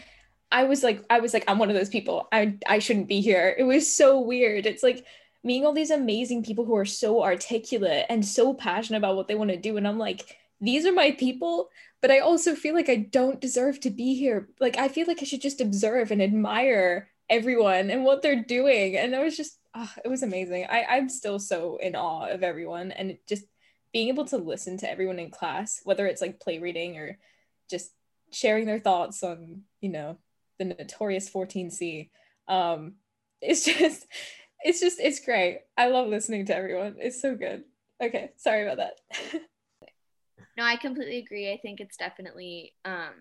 I 0.51 0.65
was 0.65 0.83
like 0.83 1.05
i 1.09 1.21
was 1.21 1.33
like 1.33 1.45
i'm 1.49 1.59
one 1.59 1.71
of 1.71 1.77
those 1.77 1.91
people. 1.91 2.29
I 2.33 2.59
i 2.67 2.79
shouldn't 2.79 3.09
be 3.09 3.21
here. 3.21 3.55
It 3.57 3.65
was 3.65 3.95
so 3.95 4.21
weird. 4.21 4.67
It's 4.67 4.83
like 4.83 5.05
meeting 5.45 5.67
all 5.67 5.73
these 5.73 5.91
amazing 5.91 6.43
people 6.43 6.65
who 6.65 6.77
are 6.77 6.85
so 6.85 7.23
articulate 7.23 8.07
and 8.09 8.25
so 8.25 8.55
passionate 8.55 8.99
about 8.99 9.17
what 9.17 9.29
they 9.29 9.35
want 9.35 9.51
to 9.51 9.57
do 9.57 9.77
and 9.77 9.87
i'm 9.87 9.99
like 9.99 10.37
these 10.61 10.87
are 10.87 10.93
my 10.93 11.11
people 11.13 11.69
but 12.01 12.11
i 12.11 12.21
also 12.21 12.55
feel 12.55 12.75
like 12.75 12.89
i 12.89 12.97
don't 12.97 13.41
deserve 13.41 13.81
to 13.81 13.91
be 13.91 14.15
here. 14.15 14.49
Like 14.61 14.77
i 14.79 14.89
feel 14.89 15.07
like 15.07 15.19
i 15.21 15.25
should 15.25 15.43
just 15.43 15.61
observe 15.61 16.11
and 16.11 16.23
admire 16.23 17.09
everyone 17.31 17.91
and 17.91 18.05
what 18.05 18.21
they're 18.21 18.45
doing. 18.45 18.97
And 18.97 19.15
it 19.15 19.23
was 19.23 19.37
just 19.37 19.59
ah, 19.75 19.93
it 20.05 20.09
was 20.09 20.23
amazing. 20.23 20.67
I, 20.69 20.85
i'm 20.85 21.09
still 21.09 21.39
so 21.39 21.79
in 21.79 21.97
awe 21.97 22.29
of 22.29 22.43
everyone 22.43 22.93
and 22.93 23.19
just 23.29 23.45
being 23.93 24.09
able 24.09 24.25
to 24.27 24.39
listen 24.39 24.79
to 24.79 24.91
everyone 24.91 25.19
in 25.19 25.31
class 25.31 25.81
whether 25.85 26.07
it's 26.07 26.23
like 26.23 26.41
play 26.41 26.59
reading 26.59 26.99
or 26.99 27.19
just 27.71 27.91
sharing 28.31 28.67
their 28.67 28.79
thoughts 28.79 29.23
on 29.23 29.63
you 29.81 29.91
know 29.91 30.17
the 30.59 30.65
notorious 30.65 31.29
14c 31.29 32.11
um 32.49 32.95
it's 33.43 33.65
just 33.65 34.07
it's 34.65 34.81
just 34.81 35.01
it's 35.01 35.25
great. 35.25 35.61
I 35.77 35.89
love 35.89 36.09
listening 36.09 36.47
to 36.47 36.57
everyone. 36.57 36.97
It's 36.99 37.21
so 37.21 37.35
good. 37.35 37.65
Okay 38.03 38.31
sorry 38.37 38.67
about 38.67 38.79
that. 38.79 39.41
No, 40.57 40.65
I 40.65 40.77
completely 40.77 41.19
agree. 41.19 41.51
I 41.53 41.59
think 41.59 41.81
it's 41.81 41.97
definitely 41.97 42.75
um, 42.85 43.15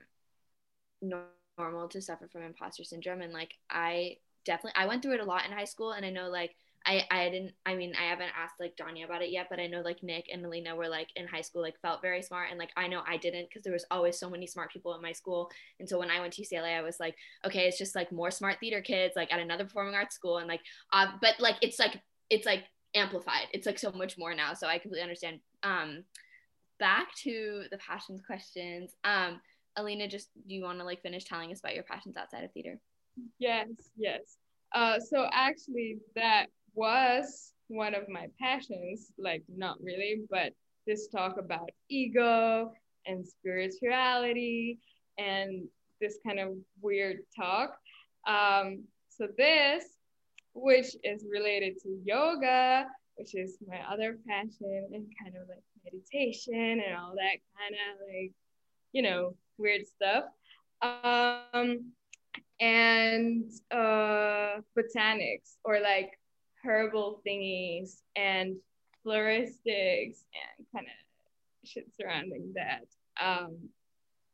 normal 1.58 1.88
to 1.90 2.02
suffer 2.02 2.28
from 2.28 2.44
imposter 2.44 2.84
syndrome, 2.84 3.22
and 3.22 3.34
like 3.34 3.54
I 3.70 4.18
definitely 4.46 4.74
I 4.76 4.88
went 4.88 5.02
through 5.02 5.14
it 5.14 5.22
a 5.22 5.26
lot 5.26 5.46
in 5.46 5.52
high 5.52 5.66
school, 5.66 5.92
and 5.92 6.06
I 6.06 6.10
know 6.10 6.30
like 6.30 6.56
I 6.86 7.04
I 7.12 7.30
didn't 7.30 7.54
I 7.66 7.76
mean 7.76 7.94
I 8.00 8.10
haven't 8.10 8.32
asked 8.38 8.56
like 8.60 8.76
Danya 8.76 9.06
about 9.06 9.22
it 9.22 9.32
yet, 9.32 9.48
but 9.50 9.60
I 9.60 9.68
know 9.68 9.82
like 9.82 10.02
Nick 10.02 10.26
and 10.32 10.46
Alina 10.46 10.76
were 10.76 10.88
like 10.88 11.10
in 11.16 11.28
high 11.28 11.42
school 11.42 11.62
like 11.62 11.80
felt 11.82 12.02
very 12.02 12.22
smart 12.22 12.50
and 12.50 12.58
like 12.58 12.72
I 12.76 12.88
know 12.88 13.04
I 13.08 13.18
didn't 13.18 13.50
because 13.50 13.64
there 13.64 13.74
was 13.74 13.86
always 13.92 14.20
so 14.20 14.30
many 14.30 14.48
smart 14.48 14.72
people 14.72 14.96
in 14.96 15.02
my 15.02 15.12
school. 15.12 15.50
And 15.80 15.88
so 15.88 16.00
when 16.00 16.10
I 16.10 16.20
went 16.20 16.34
to 16.34 16.42
UCLA, 16.42 16.78
I 16.78 16.82
was 16.82 17.00
like, 17.00 17.16
okay, 17.46 17.68
it's 17.68 17.78
just 17.78 17.96
like 17.96 18.12
more 18.12 18.32
smart 18.32 18.60
theater 18.60 18.82
kids 18.82 19.14
like 19.16 19.32
at 19.32 19.40
another 19.40 19.66
performing 19.66 19.96
arts 19.96 20.16
school 20.16 20.38
and 20.38 20.48
like 20.48 20.62
uh, 20.94 21.08
but 21.22 21.36
like 21.40 21.56
it's 21.62 21.80
like 21.80 22.02
it's 22.30 22.46
like 22.46 22.64
amplified. 22.96 23.48
It's 23.54 23.66
like 23.66 23.80
so 23.80 23.92
much 23.92 24.18
more 24.18 24.34
now. 24.34 24.54
So 24.54 24.68
I 24.68 24.80
completely 24.80 25.04
understand. 25.04 25.40
Um 25.64 26.04
back 26.80 27.14
to 27.24 27.66
the 27.70 27.78
passions 27.78 28.22
questions. 28.26 28.96
Um 29.04 29.40
Alina, 29.76 30.08
just 30.08 30.30
do 30.48 30.56
you 30.56 30.64
want 30.64 30.80
to 30.80 30.86
like 30.86 31.02
finish 31.02 31.24
telling 31.26 31.52
us 31.52 31.60
about 31.60 31.76
your 31.76 31.84
passions 31.84 32.18
outside 32.18 32.44
of 32.44 32.52
theater? 32.52 32.80
Yes, 33.40 33.68
yes. 33.98 34.38
Uh, 34.74 35.00
so 35.00 35.28
actually, 35.32 35.98
that 36.16 36.48
was 36.74 37.54
one 37.68 37.96
of 37.96 38.10
my 38.10 38.28
passions. 38.40 39.12
Like, 39.18 39.44
not 39.48 39.78
really, 39.82 40.22
but 40.30 40.54
this 40.88 41.08
talk 41.08 41.38
about 41.38 41.70
ego 41.90 42.72
and 43.06 43.26
spirituality 43.26 44.80
and 45.18 45.68
this 46.00 46.18
kind 46.26 46.40
of 46.40 46.56
weird 46.82 47.20
talk. 47.36 47.78
Um, 48.28 48.84
so 49.10 49.28
this, 49.38 49.86
which 50.54 50.96
is 51.04 51.26
related 51.30 51.80
to 51.84 52.00
yoga, 52.04 52.88
which 53.16 53.36
is 53.36 53.58
my 53.68 53.80
other 53.90 54.18
passion, 54.28 54.90
and 54.94 55.06
kind 55.22 55.36
of 55.36 55.48
like 55.48 55.64
meditation 55.84 56.82
and 56.86 56.96
all 56.98 57.14
that 57.16 57.38
kind 57.58 57.76
of 57.76 58.08
like, 58.08 58.32
you 58.94 59.02
know, 59.02 59.36
weird 59.58 59.86
stuff. 59.86 60.26
Um, 60.82 61.92
and 62.60 63.52
uh, 63.72 64.62
botanics 64.78 65.56
or 65.64 65.80
like 65.80 66.18
herbal 66.64 67.22
thingies 67.26 67.98
and 68.16 68.56
floristics 69.06 70.24
and 70.36 70.68
kind 70.74 70.88
of 70.88 71.68
shit 71.70 71.88
surrounding 72.00 72.54
that. 72.56 72.86
Um, 73.22 73.58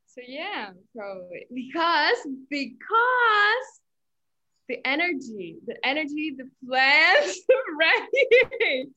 so 0.07 0.21
yeah, 0.25 0.71
probably 0.95 1.47
because 1.53 2.17
because 2.49 3.81
the 4.67 4.85
energy, 4.85 5.57
the 5.65 5.75
energy, 5.85 6.35
the 6.37 6.49
plants, 6.67 7.41
right? 7.79 8.07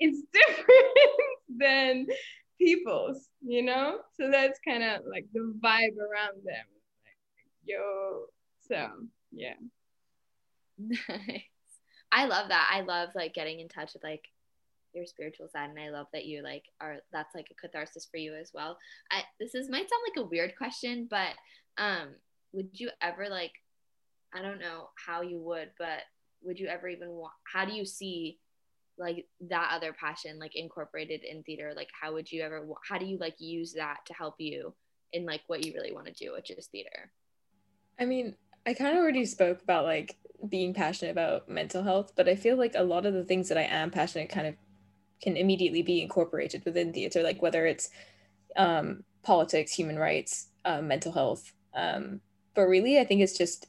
it's 0.00 0.22
different 0.32 0.76
than 1.56 2.06
people's, 2.58 3.28
you 3.46 3.62
know? 3.62 3.98
So 4.18 4.30
that's 4.30 4.58
kind 4.66 4.82
of 4.82 5.02
like 5.08 5.26
the 5.32 5.54
vibe 5.60 5.98
around 5.98 6.38
them. 6.44 6.66
Like, 7.04 7.16
yo, 7.64 8.24
so 8.66 8.88
yeah. 9.32 9.54
Nice. 10.78 11.42
I 12.10 12.24
love 12.26 12.48
that. 12.48 12.70
I 12.72 12.80
love 12.82 13.10
like 13.14 13.34
getting 13.34 13.60
in 13.60 13.68
touch 13.68 13.92
with 13.94 14.02
like 14.02 14.24
your 14.94 15.06
spiritual 15.06 15.48
side 15.48 15.70
and 15.70 15.78
I 15.78 15.90
love 15.90 16.06
that 16.12 16.24
you 16.24 16.42
like 16.42 16.64
are 16.80 16.96
that's 17.12 17.34
like 17.34 17.48
a 17.50 17.54
catharsis 17.54 18.08
for 18.10 18.16
you 18.16 18.34
as 18.34 18.50
well. 18.54 18.78
I 19.10 19.22
this 19.38 19.54
is 19.54 19.68
might 19.68 19.88
sound 19.88 20.02
like 20.08 20.24
a 20.24 20.28
weird 20.28 20.56
question, 20.56 21.06
but 21.10 21.34
um 21.76 22.08
would 22.52 22.68
you 22.72 22.90
ever 23.00 23.28
like 23.28 23.52
I 24.34 24.42
don't 24.42 24.60
know 24.60 24.90
how 25.06 25.22
you 25.22 25.40
would, 25.40 25.70
but 25.78 26.00
would 26.42 26.58
you 26.58 26.66
ever 26.68 26.88
even 26.88 27.10
want 27.10 27.32
how 27.44 27.64
do 27.64 27.72
you 27.72 27.84
see 27.84 28.38
like 28.98 29.26
that 29.48 29.70
other 29.72 29.92
passion 29.92 30.38
like 30.38 30.56
incorporated 30.56 31.22
in 31.24 31.42
theater? 31.42 31.72
Like 31.76 31.88
how 31.98 32.12
would 32.14 32.30
you 32.30 32.42
ever 32.42 32.66
how 32.88 32.98
do 32.98 33.06
you 33.06 33.18
like 33.18 33.36
use 33.38 33.74
that 33.74 33.98
to 34.06 34.14
help 34.14 34.36
you 34.38 34.74
in 35.12 35.24
like 35.24 35.42
what 35.46 35.64
you 35.64 35.72
really 35.74 35.92
want 35.92 36.06
to 36.06 36.12
do, 36.12 36.32
which 36.32 36.50
is 36.50 36.66
theater? 36.66 37.10
I 38.00 38.04
mean, 38.04 38.36
I 38.66 38.74
kind 38.74 38.96
of 38.96 39.02
already 39.02 39.24
spoke 39.24 39.62
about 39.62 39.84
like 39.84 40.16
being 40.46 40.74
passionate 40.74 41.10
about 41.10 41.48
mental 41.48 41.82
health, 41.82 42.12
but 42.14 42.28
I 42.28 42.36
feel 42.36 42.56
like 42.56 42.74
a 42.74 42.82
lot 42.82 43.06
of 43.06 43.14
the 43.14 43.24
things 43.24 43.48
that 43.48 43.58
I 43.58 43.62
am 43.62 43.90
passionate 43.90 44.28
kind 44.28 44.46
of 44.46 44.54
can 45.20 45.36
immediately 45.36 45.82
be 45.82 46.00
incorporated 46.00 46.64
within 46.64 46.92
theater, 46.92 47.22
like 47.22 47.42
whether 47.42 47.66
it's 47.66 47.90
um, 48.56 49.02
politics, 49.22 49.72
human 49.72 49.98
rights, 49.98 50.48
uh, 50.64 50.80
mental 50.80 51.12
health. 51.12 51.52
Um, 51.74 52.20
but 52.54 52.62
really, 52.62 52.98
I 52.98 53.04
think 53.04 53.20
it's 53.20 53.36
just, 53.36 53.66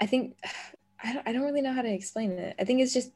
I 0.00 0.06
think, 0.06 0.36
I 1.02 1.14
don't, 1.14 1.28
I 1.28 1.32
don't 1.32 1.44
really 1.44 1.62
know 1.62 1.72
how 1.72 1.82
to 1.82 1.92
explain 1.92 2.32
it. 2.32 2.54
I 2.58 2.64
think 2.64 2.82
it's 2.82 2.92
just, 2.92 3.10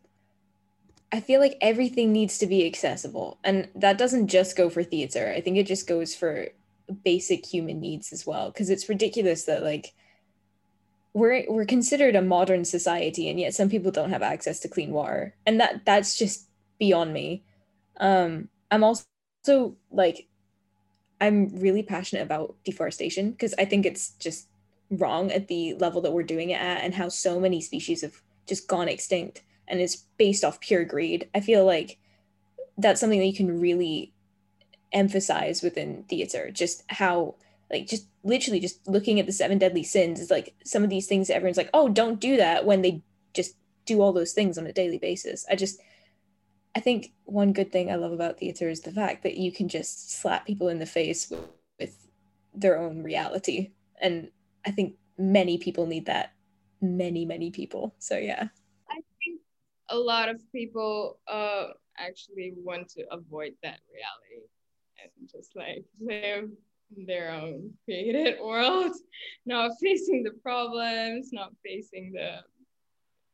I 1.13 1.21
feel 1.21 1.39
like 1.39 1.59
everything 1.61 2.13
needs 2.13 2.39
to 2.39 2.47
be 2.47 2.67
accessible. 2.67 3.39
And 3.45 3.69
that 3.75 3.99
doesn't 3.99 4.29
just 4.29 4.57
go 4.57 4.71
for 4.71 4.83
theater. 4.83 5.33
I 5.37 5.43
think 5.43 5.59
it 5.59 5.67
just 5.67 5.87
goes 5.87 6.15
for 6.15 6.49
basic 7.05 7.45
human 7.45 7.81
needs 7.81 8.11
as 8.11 8.27
well. 8.27 8.51
Cause 8.51 8.71
it's 8.71 8.89
ridiculous 8.89 9.45
that 9.45 9.63
like, 9.63 9.93
we're 11.15 11.45
we're 11.49 11.65
considered 11.65 12.17
a 12.17 12.23
modern 12.23 12.65
society 12.65 13.29
and 13.29 13.41
yet 13.41 13.55
some 13.55 13.71
people 13.71 13.91
don't 13.91 14.11
have 14.11 14.23
access 14.23 14.61
to 14.61 14.69
clean 14.69 14.91
water. 14.91 15.35
And 15.47 15.61
that 15.61 15.85
that's 15.87 16.19
just 16.19 16.49
beyond 16.79 17.13
me. 17.13 17.45
Um 17.99 18.49
i'm 18.71 18.83
also 18.83 19.05
like 19.93 20.27
i'm 21.21 21.49
really 21.61 21.83
passionate 21.83 22.23
about 22.23 22.57
deforestation 22.65 23.31
because 23.31 23.55
i 23.59 23.65
think 23.65 23.87
it's 23.87 24.11
just 24.13 24.49
wrong 24.91 25.31
at 25.31 25.49
the 25.49 25.75
level 25.75 26.01
that 26.01 26.13
we're 26.13 26.23
doing 26.23 26.51
it 26.51 26.61
at 26.61 26.83
and 26.83 26.95
how 26.95 27.09
so 27.09 27.39
many 27.41 27.61
species 27.61 28.03
have 28.03 28.21
just 28.47 28.69
gone 28.69 28.89
extinct 28.89 29.43
and 29.69 29.81
it's 29.81 29.97
based 30.19 30.45
off 30.45 30.61
pure 30.61 30.85
greed. 30.85 31.29
I 31.35 31.41
feel 31.41 31.65
like 31.65 31.99
that's 32.77 33.01
something 33.01 33.19
that 33.19 33.27
you 33.27 33.35
can 33.35 33.61
really 33.61 34.13
emphasize 34.93 35.63
within 35.63 36.05
theater 36.09 36.51
just 36.51 36.85
how 36.89 37.35
like 37.75 37.89
just 37.89 38.07
literally 38.23 38.61
just 38.61 38.87
looking 38.87 39.19
at 39.19 39.27
the 39.27 39.33
seven 39.33 39.59
deadly 39.59 39.83
sins 39.83 40.21
is 40.21 40.31
like 40.31 40.55
some 40.65 40.85
of 40.85 40.91
these 40.91 41.07
things 41.07 41.29
everyone's 41.29 41.57
like 41.57 41.71
oh 41.75 41.89
don't 41.89 42.21
do 42.21 42.37
that 42.37 42.65
when 42.65 42.83
they 42.83 43.03
just 43.33 43.57
do 43.85 44.01
all 44.01 44.13
those 44.13 44.33
things 44.33 44.57
on 44.57 44.67
a 44.67 44.73
daily 44.73 44.99
basis. 44.99 45.45
I 45.51 45.57
just 45.57 45.81
i 46.77 46.81
think 46.81 47.13
one 47.25 47.53
good 47.53 47.71
thing 47.71 47.91
i 47.91 47.95
love 47.95 48.11
about 48.13 48.39
theater 48.39 48.69
is 48.69 48.81
the 48.81 48.91
fact 48.91 49.23
that 49.23 49.37
you 49.37 49.53
can 49.53 49.69
just 49.69 50.11
slap 50.21 50.45
people 50.45 50.69
in 50.69 50.81
the 50.81 50.87
face 50.87 51.31
with, 51.31 51.47
with 51.79 51.97
their 52.55 52.79
own 52.79 53.03
reality. 53.03 53.73
And 54.01 54.31
i 54.65 54.71
think 54.71 54.95
many 55.19 55.59
people 55.59 55.87
need 55.87 56.07
that. 56.07 56.33
Many 56.81 57.25
many 57.25 57.51
people. 57.51 57.95
So 57.99 58.17
yeah. 58.17 58.49
I 58.91 58.99
think 59.19 59.41
a 59.89 59.97
lot 59.97 60.29
of 60.29 60.41
people 60.53 61.19
uh 61.27 61.67
actually 61.99 62.55
want 62.57 62.89
to 62.97 63.03
avoid 63.11 63.53
that 63.63 63.79
reality 63.93 64.43
and 65.01 65.31
just 65.31 65.55
like 65.55 65.85
live 66.01 66.51
their 67.07 67.31
own 67.31 67.73
created 67.85 68.37
world, 68.43 68.93
not 69.47 69.73
facing 69.81 70.23
the 70.23 70.33
problems, 70.43 71.31
not 71.33 71.53
facing 71.65 72.13
the, 72.13 72.39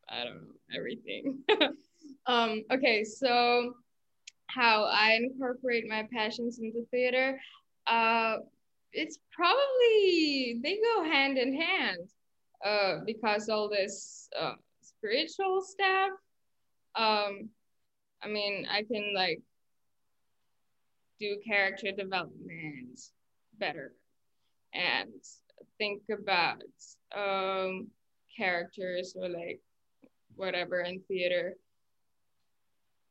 I 0.08 0.24
don't 0.24 0.42
know, 0.42 0.76
everything. 0.76 1.38
um, 2.26 2.62
okay, 2.70 3.04
so 3.04 3.74
how 4.48 4.84
I 4.84 5.12
incorporate 5.12 5.88
my 5.88 6.08
passions 6.12 6.58
into 6.58 6.86
theater, 6.90 7.40
uh, 7.86 8.36
it's 8.92 9.18
probably, 9.32 10.60
they 10.62 10.78
go 10.78 11.04
hand 11.04 11.38
in 11.38 11.54
hand 11.54 12.08
uh, 12.64 12.98
because 13.06 13.48
all 13.48 13.68
this 13.68 14.28
uh, 14.38 14.54
spiritual 14.82 15.62
stuff, 15.62 16.10
um, 16.96 17.48
I 18.22 18.28
mean, 18.28 18.66
I 18.70 18.82
can 18.82 19.12
like 19.14 19.40
do 21.18 21.38
character 21.46 21.92
development 21.92 23.00
better. 23.60 23.92
And 24.74 25.12
think 25.78 26.02
about 26.10 26.62
um, 27.16 27.88
characters 28.36 29.14
or 29.16 29.28
like 29.28 29.60
whatever 30.34 30.80
in 30.80 31.00
theater 31.08 31.54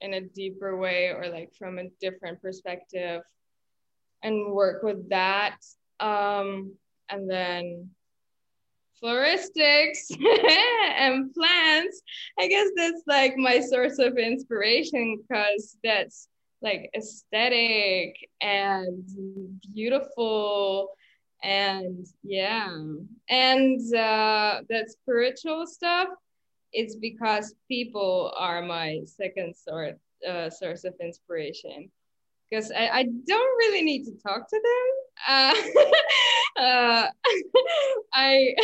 in 0.01 0.13
a 0.13 0.21
deeper 0.21 0.77
way 0.77 1.09
or 1.09 1.29
like 1.29 1.53
from 1.57 1.77
a 1.77 1.89
different 2.01 2.41
perspective 2.41 3.21
and 4.23 4.51
work 4.51 4.81
with 4.83 5.09
that 5.09 5.57
um, 5.99 6.73
and 7.09 7.29
then 7.29 7.89
floristics 9.01 10.11
and 10.97 11.33
plants. 11.33 12.01
I 12.37 12.47
guess 12.47 12.69
that's 12.75 13.03
like 13.07 13.37
my 13.37 13.59
source 13.59 13.99
of 13.99 14.17
inspiration 14.17 15.21
because 15.21 15.77
that's 15.83 16.27
like 16.61 16.89
aesthetic 16.95 18.15
and 18.41 19.03
beautiful 19.73 20.89
and 21.43 22.05
yeah. 22.23 22.69
And 23.29 23.79
uh, 23.95 24.61
that 24.69 24.89
spiritual 24.89 25.65
stuff 25.67 26.09
it's 26.71 26.95
because 26.95 27.55
people 27.67 28.33
are 28.37 28.61
my 28.61 29.01
second 29.05 29.55
sort 29.55 29.97
uh, 30.27 30.49
source 30.49 30.83
of 30.83 30.93
inspiration. 31.01 31.89
Because 32.49 32.71
I, 32.71 32.87
I 32.87 33.03
don't 33.03 33.57
really 33.57 33.81
need 33.83 34.05
to 34.05 34.11
talk 34.25 34.49
to 34.49 34.55
them 34.55 35.08
uh, 35.27 35.53
uh, 36.57 37.07
I 38.13 38.55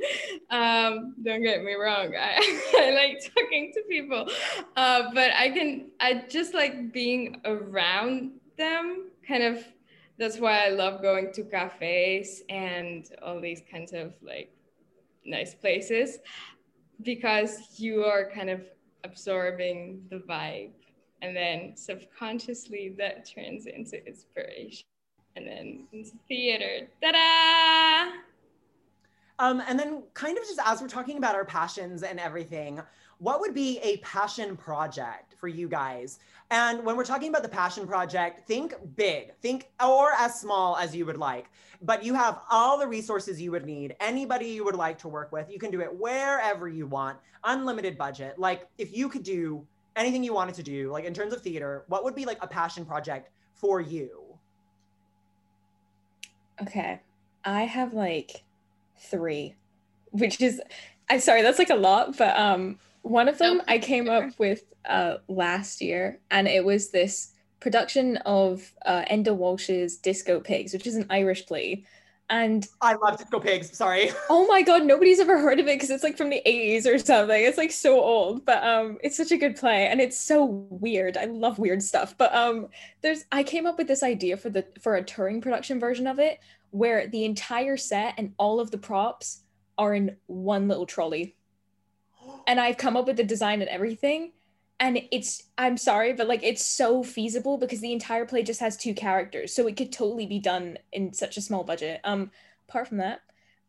um, 0.50 1.14
don't 1.22 1.42
get 1.42 1.62
me 1.62 1.74
wrong. 1.74 2.14
I, 2.18 2.60
I 2.76 2.90
like 2.90 3.22
talking 3.34 3.72
to 3.74 3.82
people, 3.88 4.28
uh, 4.76 5.10
but 5.14 5.30
I 5.36 5.50
can 5.50 5.90
I 6.00 6.24
just 6.28 6.54
like 6.54 6.92
being 6.92 7.40
around 7.44 8.32
them. 8.56 9.10
Kind 9.26 9.42
of 9.42 9.64
that's 10.18 10.38
why 10.38 10.66
I 10.66 10.68
love 10.68 11.00
going 11.02 11.32
to 11.32 11.44
cafes 11.44 12.42
and 12.48 13.08
all 13.22 13.40
these 13.40 13.62
kinds 13.70 13.92
of 13.92 14.12
like 14.22 14.52
nice 15.24 15.54
places 15.54 16.18
because 17.02 17.78
you 17.78 18.04
are 18.04 18.30
kind 18.30 18.50
of 18.50 18.62
absorbing 19.04 20.02
the 20.10 20.18
vibe. 20.18 20.72
And 21.22 21.36
then 21.36 21.76
subconsciously 21.76 22.94
that 22.98 23.28
turns 23.30 23.66
into 23.66 24.04
inspiration. 24.06 24.89
And 25.36 25.46
then 25.46 25.84
theater. 26.28 26.86
Ta-da! 27.02 28.12
Um, 29.38 29.62
and 29.66 29.78
then 29.78 30.02
kind 30.12 30.36
of 30.36 30.44
just 30.44 30.60
as 30.64 30.82
we're 30.82 30.88
talking 30.88 31.16
about 31.16 31.34
our 31.34 31.46
passions 31.46 32.02
and 32.02 32.20
everything, 32.20 32.80
what 33.18 33.40
would 33.40 33.54
be 33.54 33.78
a 33.82 33.96
passion 33.98 34.56
project 34.56 35.34
for 35.38 35.48
you 35.48 35.66
guys? 35.66 36.18
And 36.50 36.84
when 36.84 36.96
we're 36.96 37.04
talking 37.04 37.30
about 37.30 37.42
the 37.42 37.48
passion 37.48 37.86
project, 37.86 38.46
think 38.46 38.74
big, 38.96 39.34
think 39.36 39.70
or 39.82 40.12
as 40.18 40.38
small 40.38 40.76
as 40.76 40.94
you 40.94 41.06
would 41.06 41.16
like. 41.16 41.46
But 41.80 42.04
you 42.04 42.12
have 42.12 42.40
all 42.50 42.78
the 42.78 42.86
resources 42.86 43.40
you 43.40 43.50
would 43.52 43.64
need, 43.64 43.96
anybody 44.00 44.48
you 44.48 44.64
would 44.64 44.74
like 44.74 44.98
to 44.98 45.08
work 45.08 45.32
with. 45.32 45.50
You 45.50 45.58
can 45.58 45.70
do 45.70 45.80
it 45.80 45.94
wherever 45.94 46.68
you 46.68 46.86
want, 46.86 47.18
unlimited 47.44 47.96
budget. 47.96 48.38
Like 48.38 48.68
if 48.76 48.94
you 48.94 49.08
could 49.08 49.22
do 49.22 49.66
anything 49.96 50.22
you 50.22 50.34
wanted 50.34 50.54
to 50.56 50.62
do, 50.62 50.90
like 50.90 51.04
in 51.04 51.14
terms 51.14 51.32
of 51.32 51.40
theater, 51.40 51.84
what 51.88 52.04
would 52.04 52.14
be 52.14 52.26
like 52.26 52.38
a 52.42 52.46
passion 52.46 52.84
project 52.84 53.30
for 53.54 53.80
you? 53.80 54.29
Okay. 56.62 57.00
I 57.44 57.62
have 57.62 57.94
like 57.94 58.44
three, 58.98 59.54
which 60.10 60.40
is 60.40 60.60
I'm 61.08 61.20
sorry, 61.20 61.42
that's 61.42 61.58
like 61.58 61.70
a 61.70 61.74
lot, 61.76 62.16
but 62.16 62.36
um 62.38 62.78
one 63.02 63.28
of 63.28 63.38
them 63.38 63.62
I 63.68 63.78
came 63.78 64.08
up 64.08 64.38
with 64.38 64.62
uh 64.84 65.16
last 65.28 65.80
year 65.80 66.18
and 66.30 66.46
it 66.48 66.64
was 66.64 66.90
this 66.90 67.32
production 67.60 68.16
of 68.18 68.72
uh, 68.86 69.04
Enda 69.10 69.34
Walsh's 69.36 69.98
Disco 69.98 70.40
Pigs, 70.40 70.72
which 70.72 70.86
is 70.86 70.96
an 70.96 71.06
Irish 71.10 71.46
play. 71.46 71.84
And 72.30 72.64
I 72.80 72.94
love 72.94 73.18
Disco 73.18 73.40
Pigs. 73.40 73.76
Sorry. 73.76 74.12
Oh 74.30 74.46
my 74.46 74.62
god, 74.62 74.84
nobody's 74.84 75.18
ever 75.18 75.38
heard 75.40 75.58
of 75.58 75.66
it 75.66 75.74
because 75.74 75.90
it's 75.90 76.04
like 76.04 76.16
from 76.16 76.30
the 76.30 76.40
80s 76.46 76.86
or 76.86 76.98
something. 76.98 77.44
It's 77.44 77.58
like 77.58 77.72
so 77.72 78.00
old, 78.00 78.44
but 78.44 78.62
um 78.62 78.98
it's 79.02 79.16
such 79.16 79.32
a 79.32 79.36
good 79.36 79.56
play 79.56 79.88
and 79.88 80.00
it's 80.00 80.16
so 80.16 80.44
weird. 80.44 81.16
I 81.16 81.24
love 81.24 81.58
weird 81.58 81.82
stuff. 81.82 82.16
But 82.16 82.32
um 82.34 82.68
there's 83.02 83.24
I 83.32 83.42
came 83.42 83.66
up 83.66 83.76
with 83.76 83.88
this 83.88 84.04
idea 84.04 84.36
for 84.36 84.50
the 84.50 84.64
for 84.80 84.94
a 84.94 85.02
touring 85.02 85.40
production 85.40 85.80
version 85.80 86.06
of 86.06 86.20
it 86.20 86.38
where 86.70 87.08
the 87.08 87.24
entire 87.24 87.76
set 87.76 88.14
and 88.16 88.32
all 88.38 88.60
of 88.60 88.70
the 88.70 88.78
props 88.78 89.42
are 89.76 89.94
in 89.94 90.16
one 90.26 90.68
little 90.68 90.86
trolley. 90.86 91.34
And 92.46 92.60
I've 92.60 92.76
come 92.76 92.96
up 92.96 93.06
with 93.06 93.16
the 93.16 93.24
design 93.24 93.60
and 93.60 93.68
everything 93.68 94.32
and 94.80 94.98
it's 95.12 95.44
i'm 95.58 95.76
sorry 95.76 96.12
but 96.12 96.26
like 96.26 96.42
it's 96.42 96.64
so 96.64 97.02
feasible 97.02 97.58
because 97.58 97.80
the 97.80 97.92
entire 97.92 98.24
play 98.24 98.42
just 98.42 98.60
has 98.60 98.76
two 98.76 98.94
characters 98.94 99.54
so 99.54 99.66
it 99.66 99.76
could 99.76 99.92
totally 99.92 100.26
be 100.26 100.40
done 100.40 100.78
in 100.92 101.12
such 101.12 101.36
a 101.36 101.40
small 101.40 101.62
budget. 101.62 102.00
Um 102.02 102.30
apart 102.68 102.88
from 102.88 102.98
that 102.98 103.20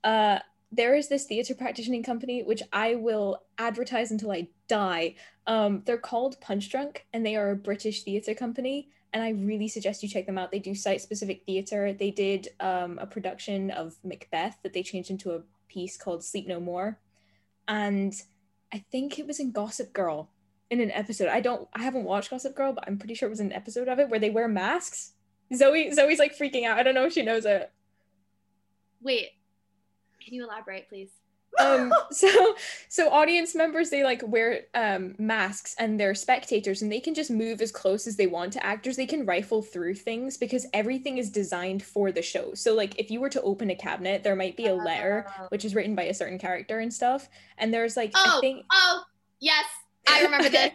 uh 0.04 0.40
there 0.72 0.96
is 0.96 1.10
this 1.10 1.26
theater 1.26 1.54
practicing 1.54 2.02
company 2.02 2.44
which 2.44 2.64
i 2.72 2.96
will 2.96 3.44
advertise 3.58 4.10
until 4.10 4.32
i 4.32 4.48
die. 4.68 5.16
Um 5.46 5.84
they're 5.86 5.98
called 5.98 6.40
Punchdrunk 6.42 7.00
and 7.14 7.26
they 7.26 7.36
are 7.36 7.52
a 7.52 7.56
british 7.56 8.04
theater 8.04 8.34
company 8.34 8.90
and 9.14 9.22
i 9.22 9.32
really 9.32 9.68
suggest 9.68 10.02
you 10.02 10.10
check 10.10 10.26
them 10.26 10.38
out. 10.38 10.52
They 10.52 10.60
do 10.60 10.74
site 10.74 11.02
specific 11.02 11.44
theater. 11.46 11.92
They 11.92 12.12
did 12.12 12.48
um, 12.62 12.98
a 12.98 13.06
production 13.06 13.70
of 13.72 13.98
macbeth 14.06 14.56
that 14.64 14.72
they 14.72 14.84
changed 14.84 15.12
into 15.12 15.32
a 15.32 15.42
piece 15.68 15.98
called 15.98 16.24
sleep 16.24 16.48
no 16.48 16.60
more 16.60 17.00
and 17.68 18.14
i 18.74 18.84
think 18.92 19.18
it 19.18 19.26
was 19.26 19.40
in 19.40 19.52
gossip 19.52 19.94
girl 19.94 20.30
in 20.72 20.80
an 20.82 20.90
episode. 20.92 21.28
I 21.28 21.42
don't 21.42 21.68
I 21.74 21.84
haven't 21.84 22.06
watched 22.06 22.32
Gossip 22.32 22.56
Girl, 22.56 22.74
but 22.74 22.86
I'm 22.88 22.98
pretty 22.98 23.14
sure 23.14 23.28
it 23.28 23.30
was 23.30 23.40
an 23.42 23.54
episode 23.54 23.88
of 23.88 24.00
it 24.00 24.10
where 24.10 24.20
they 24.20 24.32
wear 24.32 24.48
masks. 24.48 25.12
Zoe 25.54 25.92
Zoe's 25.94 26.18
like 26.18 26.36
freaking 26.36 26.66
out. 26.66 26.80
I 26.80 26.84
don't 26.84 26.96
know 26.96 27.06
if 27.06 27.14
she 27.14 27.22
knows 27.22 27.46
it. 27.46 27.72
Wait, 29.04 29.30
can 30.24 30.34
you 30.34 30.44
elaborate, 30.44 30.90
please? 30.90 31.12
um 31.60 31.92
so 32.12 32.56
so 32.88 33.10
audience 33.12 33.54
members 33.54 33.90
they 33.90 34.06
like 34.06 34.22
wear 34.26 34.62
um 34.74 35.14
masks 35.20 35.76
and 35.78 36.00
they're 36.00 36.16
spectators 36.16 36.82
and 36.82 36.90
they 36.90 37.02
can 37.02 37.14
just 37.14 37.30
move 37.30 37.60
as 37.60 37.74
close 37.74 38.08
as 38.08 38.16
they 38.16 38.26
want 38.26 38.54
to 38.54 38.66
actors 38.66 38.96
they 38.96 39.06
can 39.06 39.26
rifle 39.26 39.62
through 39.62 39.94
things 39.94 40.38
because 40.38 40.66
everything 40.74 41.18
is 41.18 41.30
designed 41.30 41.84
for 41.84 42.10
the 42.10 42.22
show 42.22 42.54
so 42.54 42.74
like 42.74 42.98
if 42.98 43.12
you 43.12 43.20
were 43.20 43.28
to 43.28 43.42
open 43.42 43.70
a 43.70 43.76
cabinet 43.76 44.24
there 44.24 44.34
might 44.36 44.56
be 44.56 44.68
a 44.68 44.74
letter 44.74 45.26
Oh. 45.38 45.48
which 45.50 45.66
is 45.66 45.76
written 45.76 45.94
by 45.94 46.04
a 46.04 46.14
certain 46.14 46.40
character 46.40 46.80
and 46.80 46.92
stuff 46.94 47.28
and 47.58 47.74
there's 47.74 47.98
like 47.98 48.12
Oh, 48.16 48.38
i 48.38 48.40
think 48.40 48.66
oh, 48.72 49.04
yes, 49.42 49.66
I 50.12 50.24
remember 50.24 50.50
this. 50.50 50.72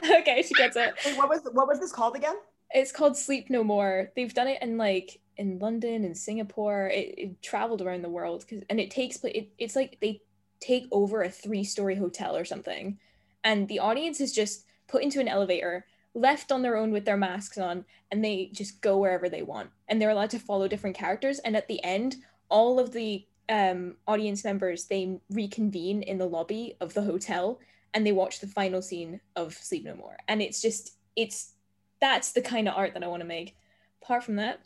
okay 0.20 0.42
she 0.42 0.54
gets 0.54 0.76
it 0.76 0.94
Wait, 1.04 1.16
what 1.16 1.28
was 1.28 1.40
what 1.52 1.66
was 1.66 1.80
this 1.80 1.90
called 1.90 2.14
again? 2.14 2.36
It's 2.70 2.92
called 2.92 3.16
Sleep 3.16 3.48
No 3.48 3.64
More. 3.64 4.10
They've 4.14 4.32
done 4.32 4.48
it 4.48 4.62
in 4.62 4.76
like 4.76 5.20
in 5.36 5.58
London 5.58 6.04
and 6.04 6.16
Singapore. 6.16 6.88
It, 6.88 7.14
it 7.16 7.42
traveled 7.42 7.80
around 7.80 8.02
the 8.02 8.10
world 8.10 8.40
because 8.40 8.64
and 8.68 8.78
it 8.78 8.90
takes 8.90 9.16
place. 9.16 9.34
It, 9.34 9.48
it's 9.58 9.76
like 9.76 9.98
they 10.00 10.22
take 10.60 10.86
over 10.90 11.22
a 11.22 11.30
three 11.30 11.64
story 11.64 11.96
hotel 11.96 12.36
or 12.36 12.44
something, 12.44 12.98
and 13.42 13.68
the 13.68 13.78
audience 13.78 14.20
is 14.20 14.32
just 14.32 14.66
put 14.86 15.02
into 15.02 15.20
an 15.20 15.28
elevator, 15.28 15.86
left 16.14 16.52
on 16.52 16.62
their 16.62 16.76
own 16.76 16.90
with 16.90 17.04
their 17.04 17.16
masks 17.16 17.58
on, 17.58 17.84
and 18.10 18.24
they 18.24 18.50
just 18.52 18.82
go 18.82 18.98
wherever 18.98 19.28
they 19.28 19.42
want, 19.42 19.70
and 19.88 20.00
they're 20.00 20.10
allowed 20.10 20.30
to 20.30 20.38
follow 20.38 20.68
different 20.68 20.96
characters. 20.96 21.38
And 21.38 21.56
at 21.56 21.68
the 21.68 21.82
end, 21.82 22.16
all 22.50 22.78
of 22.78 22.92
the 22.92 23.24
um, 23.48 23.96
audience 24.06 24.44
members 24.44 24.84
they 24.84 25.18
reconvene 25.30 26.02
in 26.02 26.18
the 26.18 26.26
lobby 26.26 26.76
of 26.82 26.92
the 26.92 27.02
hotel 27.02 27.58
and 27.94 28.06
they 28.06 28.12
watch 28.12 28.40
the 28.40 28.46
final 28.46 28.82
scene 28.82 29.20
of 29.36 29.54
Sleep 29.54 29.84
No 29.84 29.94
More. 29.94 30.16
And 30.28 30.42
it's 30.42 30.60
just 30.60 30.96
it's 31.16 31.54
that's 32.00 32.32
the 32.32 32.42
kind 32.42 32.68
of 32.68 32.74
art 32.76 32.94
that 32.94 33.02
I 33.02 33.08
want 33.08 33.20
to 33.20 33.28
make. 33.28 33.56
Apart 34.02 34.24
from 34.24 34.36
that, 34.36 34.60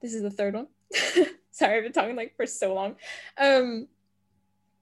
this 0.00 0.14
is 0.14 0.22
the 0.22 0.30
third 0.30 0.54
one. 0.54 0.68
Sorry, 1.50 1.78
I've 1.78 1.84
been 1.84 1.92
talking 1.92 2.16
like 2.16 2.36
for 2.36 2.46
so 2.46 2.74
long. 2.74 2.96
Um, 3.38 3.88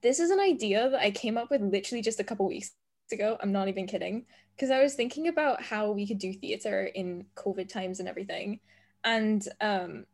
this 0.02 0.18
is 0.18 0.30
an 0.30 0.40
idea 0.40 0.90
that 0.90 1.00
I 1.00 1.10
came 1.10 1.38
up 1.38 1.50
with 1.50 1.62
literally 1.62 2.02
just 2.02 2.20
a 2.20 2.24
couple 2.24 2.46
weeks 2.46 2.72
ago. 3.12 3.38
I'm 3.40 3.52
not 3.52 3.68
even 3.68 3.86
kidding. 3.86 4.26
Because 4.54 4.70
I 4.70 4.82
was 4.82 4.94
thinking 4.94 5.28
about 5.28 5.62
how 5.62 5.90
we 5.90 6.06
could 6.06 6.18
do 6.18 6.32
theater 6.32 6.84
in 6.84 7.26
COVID 7.36 7.68
times 7.68 8.00
and 8.00 8.08
everything. 8.08 8.60
And 9.02 9.46
um, 9.60 10.06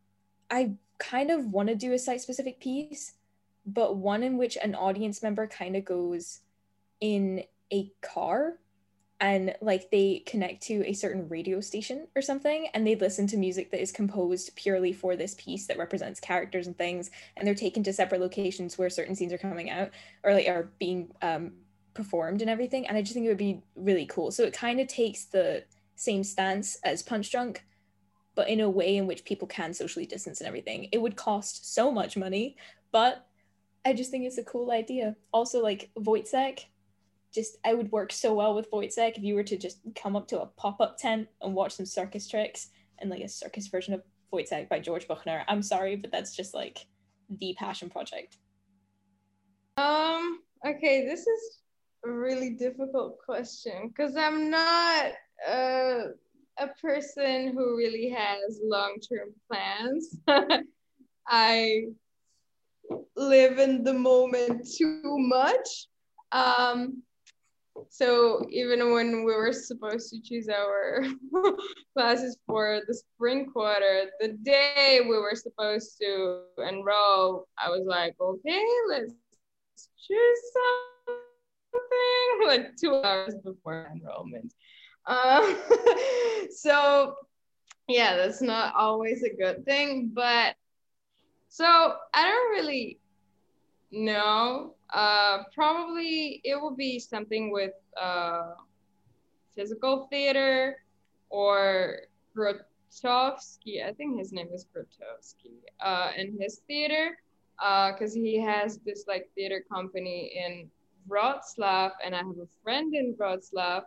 I 0.51 0.73
kind 0.99 1.31
of 1.31 1.47
want 1.53 1.69
to 1.69 1.75
do 1.75 1.93
a 1.93 1.99
site 1.99 2.21
specific 2.21 2.61
piece, 2.61 3.15
but 3.67 3.97
one 3.97 4.23
in 4.23 4.39
which 4.39 4.57
an 4.63 4.75
audience 4.75 5.23
member 5.23 5.47
kind 5.47 5.77
of 5.77 5.85
goes 5.85 6.41
in 7.01 7.45
a 7.73 7.93
car 8.01 8.59
and 9.21 9.55
like 9.61 9.91
they 9.91 10.23
connect 10.27 10.63
to 10.63 10.83
a 10.87 10.95
certain 10.95 11.29
radio 11.29 11.61
station 11.61 12.09
or 12.17 12.23
something 12.23 12.69
and 12.73 12.87
they 12.87 12.97
listen 12.97 13.27
to 13.27 13.37
music 13.37 13.71
that 13.71 13.83
is 13.83 13.93
composed 13.93 14.55
purely 14.57 14.93
for 14.93 15.15
this 15.15 15.35
piece 15.35 15.67
that 15.67 15.79
represents 15.79 16.19
characters 16.19 16.67
and 16.67 16.77
things 16.79 17.11
and 17.37 17.47
they're 17.47 17.55
taken 17.55 17.83
to 17.83 17.93
separate 17.93 18.21
locations 18.21 18.79
where 18.79 18.89
certain 18.89 19.15
scenes 19.15 19.33
are 19.33 19.39
coming 19.39 19.71
out 19.71 19.91
or 20.25 20.33
like 20.33 20.49
are 20.49 20.71
being 20.79 21.11
um, 21.21 21.53
performed 21.93 22.41
and 22.41 22.51
everything 22.51 22.87
and 22.87 22.97
i 22.97 23.03
just 23.03 23.13
think 23.13 23.27
it 23.27 23.29
would 23.29 23.37
be 23.37 23.63
really 23.77 24.07
cool. 24.07 24.31
So 24.31 24.45
it 24.45 24.55
kind 24.55 24.81
of 24.81 24.89
takes 24.89 25.25
the 25.25 25.65
same 25.97 26.25
stance 26.25 26.79
as 26.83 27.03
Punchdrunk 27.03 27.59
but 28.35 28.49
in 28.49 28.61
a 28.61 28.71
way 28.71 28.97
in 28.97 29.07
which 29.07 29.25
people 29.25 29.47
can 29.47 29.75
socially 29.75 30.07
distance 30.07 30.41
and 30.41 30.49
everything. 30.49 30.89
It 30.93 31.03
would 31.03 31.17
cost 31.17 31.75
so 31.75 31.93
much 31.93 32.17
money 32.17 32.57
but 32.93 33.27
i 33.85 33.93
just 33.93 34.11
think 34.11 34.25
it's 34.25 34.39
a 34.39 34.45
cool 34.45 34.71
idea. 34.71 35.17
Also 35.33 35.63
like 35.63 35.91
Woyzeck 35.99 36.65
just 37.35 37.59
I 37.64 37.75
would 37.75 37.93
work 37.93 38.12
so 38.12 38.35
well 38.35 38.55
with 38.55 38.71
Woyzeck 38.71 39.16
if 39.16 39.23
you 39.23 39.35
were 39.35 39.45
to 39.45 39.57
just 39.57 39.81
come 39.95 40.16
up 40.16 40.29
to 40.29 40.40
a 40.40 40.47
pop-up 40.47 40.99
tent 40.99 41.29
and 41.40 41.55
watch 41.55 41.73
some 41.73 41.87
circus 41.87 42.29
tricks 42.29 42.69
and 42.99 43.11
like 43.11 43.23
a 43.23 43.29
circus 43.29 43.69
version 43.69 43.95
of 43.95 44.03
Woyzeck 44.33 44.69
by 44.69 44.81
George 44.81 45.07
Buchner. 45.09 45.45
I'm 45.49 45.62
sorry, 45.62 45.97
but 45.97 46.12
that's 46.12 46.35
just 46.35 46.55
like 46.55 46.87
the 47.38 47.55
passion 47.59 47.90
project. 47.90 48.37
Um, 49.77 50.40
okay, 50.66 51.07
this 51.07 51.21
is 51.21 51.61
a 52.05 52.11
really 52.11 52.51
difficult 52.51 53.19
question 53.25 53.88
because 53.88 54.16
I'm 54.16 54.51
not 54.51 55.12
uh, 55.49 56.03
a 56.59 56.69
person 56.81 57.53
who 57.55 57.77
really 57.77 58.11
has 58.11 58.61
long-term 58.62 59.31
plans. 59.49 60.16
I 61.29 61.85
live 63.16 63.59
in 63.59 63.85
the 63.85 63.93
moment 63.93 64.69
too 64.77 65.01
much. 65.05 65.87
Um, 66.33 67.03
so 67.90 68.46
even 68.50 68.92
when 68.92 69.24
we 69.24 69.35
were 69.35 69.53
supposed 69.53 70.11
to 70.11 70.22
choose 70.22 70.48
our 70.48 71.05
classes 71.92 72.38
for 72.46 72.81
the 72.87 72.94
spring 72.94 73.50
quarter, 73.53 74.05
the 74.20 74.29
day 74.44 75.00
we 75.03 75.18
were 75.18 75.35
supposed 75.35 75.98
to 76.00 76.44
enroll, 76.59 77.48
I 77.59 77.68
was 77.68 77.85
like, 77.87 78.14
okay, 78.20 78.64
let's 78.88 79.12
choose 80.07 80.38
something 80.55 82.46
like 82.46 82.76
two 82.76 82.94
hours 82.94 83.35
before 83.44 83.90
enrollment. 83.92 84.55
Um, 85.07 85.57
so 86.50 87.16
yeah, 87.88 88.16
that's 88.16 88.40
not 88.40 88.72
always 88.76 89.24
a 89.24 89.35
good 89.35 89.64
thing, 89.64 90.12
but 90.14 90.55
so 91.48 91.66
I 92.14 92.24
don't 92.24 92.50
really 92.50 93.00
know. 93.90 94.74
Uh, 94.92 95.42
probably 95.55 96.40
it 96.44 96.61
will 96.61 96.74
be 96.76 96.98
something 97.00 97.53
with 97.53 97.72
uh, 98.01 98.55
physical 99.55 100.07
theater 100.11 100.77
or 101.29 101.97
Grotowski. 102.37 103.87
I 103.87 103.93
think 103.93 104.19
his 104.19 104.33
name 104.33 104.49
is 104.53 104.67
Grotowski. 104.75 105.53
Uh, 105.81 106.11
in 106.17 106.37
his 106.41 106.63
theater, 106.67 107.19
because 107.57 108.15
he 108.15 108.41
has 108.41 108.79
this 108.79 109.05
like 109.07 109.31
theater 109.35 109.65
company 109.71 110.33
in 110.35 110.71
Wroclaw, 111.09 111.91
and 112.05 112.15
I 112.15 112.19
have 112.19 112.39
a 112.39 112.49
friend 112.63 112.95
in 112.95 113.15
Wroclaw, 113.15 113.83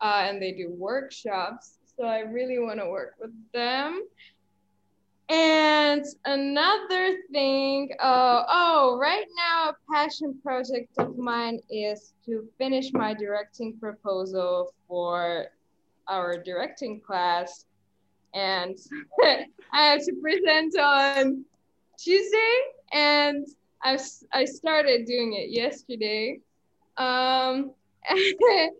uh, 0.00 0.20
and 0.24 0.40
they 0.40 0.52
do 0.52 0.70
workshops. 0.70 1.78
So 1.96 2.04
I 2.04 2.20
really 2.20 2.58
want 2.58 2.78
to 2.80 2.88
work 2.88 3.14
with 3.20 3.32
them. 3.52 4.02
And 5.28 6.04
another 6.24 7.16
thing, 7.32 7.90
uh, 7.98 8.44
oh, 8.48 8.96
right 9.00 9.26
now, 9.36 9.70
a 9.70 9.92
passion 9.92 10.38
project 10.40 10.92
of 10.98 11.18
mine 11.18 11.58
is 11.68 12.12
to 12.26 12.48
finish 12.58 12.92
my 12.92 13.12
directing 13.12 13.76
proposal 13.78 14.72
for 14.86 15.46
our 16.06 16.40
directing 16.40 17.00
class. 17.00 17.64
And 18.34 18.78
I 19.22 19.46
have 19.72 20.04
to 20.04 20.12
present 20.22 20.78
on 20.78 21.44
Tuesday, 21.98 22.58
and 22.92 23.46
I, 23.82 23.98
I 24.32 24.44
started 24.44 25.06
doing 25.06 25.32
it 25.32 25.50
yesterday. 25.50 26.38
Um, 26.98 27.72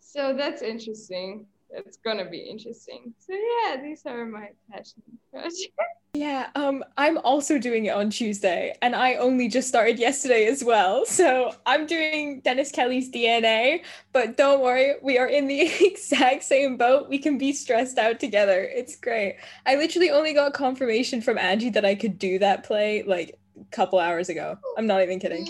so 0.00 0.34
that's 0.36 0.62
interesting 0.62 1.46
it's 1.74 1.96
gonna 1.98 2.28
be 2.28 2.38
interesting. 2.38 3.14
So 3.18 3.34
yeah, 3.34 3.80
these 3.82 4.02
are 4.06 4.24
my 4.26 4.50
passion 4.70 5.02
projects. 5.30 5.66
Yeah, 6.16 6.50
um, 6.54 6.84
I'm 6.96 7.18
also 7.18 7.58
doing 7.58 7.86
it 7.86 7.88
on 7.88 8.08
Tuesday, 8.08 8.76
and 8.82 8.94
I 8.94 9.16
only 9.16 9.48
just 9.48 9.66
started 9.66 9.98
yesterday 9.98 10.46
as 10.46 10.62
well. 10.62 11.04
So 11.14 11.52
I'm 11.66 11.86
doing 11.86 12.40
Dennis 12.40 12.70
Kelly's 12.70 13.10
DNA, 13.10 13.82
but 14.12 14.36
don't 14.36 14.60
worry, 14.60 14.94
we 15.02 15.18
are 15.18 15.26
in 15.26 15.48
the 15.48 15.60
exact 15.84 16.44
same 16.44 16.76
boat. 16.76 17.08
We 17.08 17.18
can 17.18 17.36
be 17.36 17.52
stressed 17.52 17.98
out 17.98 18.20
together. 18.20 18.62
It's 18.62 18.94
great. 18.94 19.38
I 19.66 19.74
literally 19.74 20.10
only 20.10 20.34
got 20.34 20.54
confirmation 20.54 21.20
from 21.20 21.36
Angie 21.36 21.70
that 21.70 21.84
I 21.84 21.96
could 21.96 22.16
do 22.16 22.38
that 22.38 22.62
play 22.62 23.02
like 23.02 23.36
a 23.60 23.64
couple 23.74 23.98
hours 23.98 24.28
ago. 24.28 24.56
I'm 24.78 24.86
not 24.86 25.02
even 25.02 25.18
kidding 25.18 25.48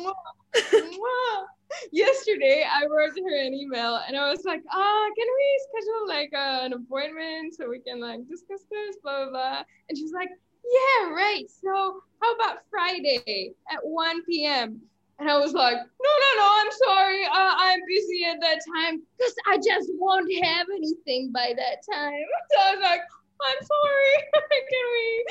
yesterday 1.93 2.65
I 2.71 2.87
wrote 2.87 3.17
her 3.17 3.47
an 3.47 3.55
email 3.55 4.01
and 4.07 4.17
I 4.17 4.31
was 4.31 4.45
like, 4.45 4.63
ah, 4.71 5.07
can 5.17 5.27
we 5.37 5.61
schedule 5.69 6.09
like 6.09 6.33
uh, 6.35 6.65
an 6.65 6.73
appointment 6.73 7.55
so 7.55 7.69
we 7.69 7.81
can 7.81 8.01
like 8.01 8.21
discuss 8.29 8.63
this, 8.71 8.97
blah, 9.03 9.25
blah, 9.25 9.31
blah. 9.31 9.63
And 9.89 9.99
she's 9.99 10.13
like, 10.13 10.31
yeah, 10.65 11.11
right. 11.11 11.45
So 11.49 12.01
how 12.21 12.35
about 12.35 12.59
Friday 12.71 13.53
at 13.71 13.79
1 13.83 14.25
p.m.? 14.25 14.81
And 15.19 15.31
I 15.31 15.39
was 15.39 15.53
like, 15.53 15.77
no, 15.77 16.11
no, 16.25 16.43
no, 16.43 16.49
I'm 16.61 16.73
sorry. 16.87 17.25
Uh, 17.25 17.55
I'm 17.57 17.81
busy 17.87 18.25
at 18.25 18.41
that 18.41 18.59
time 18.75 19.01
because 19.17 19.35
I 19.47 19.57
just 19.59 19.91
won't 19.95 20.31
have 20.43 20.67
anything 20.75 21.31
by 21.33 21.55
that 21.57 21.83
time. 21.93 22.13
So 22.51 22.61
I 22.61 22.75
was 22.75 22.83
like, 22.83 23.01
I'm 23.01 23.67
sorry. 23.67 24.15
can 24.71 24.85
we 24.93 25.25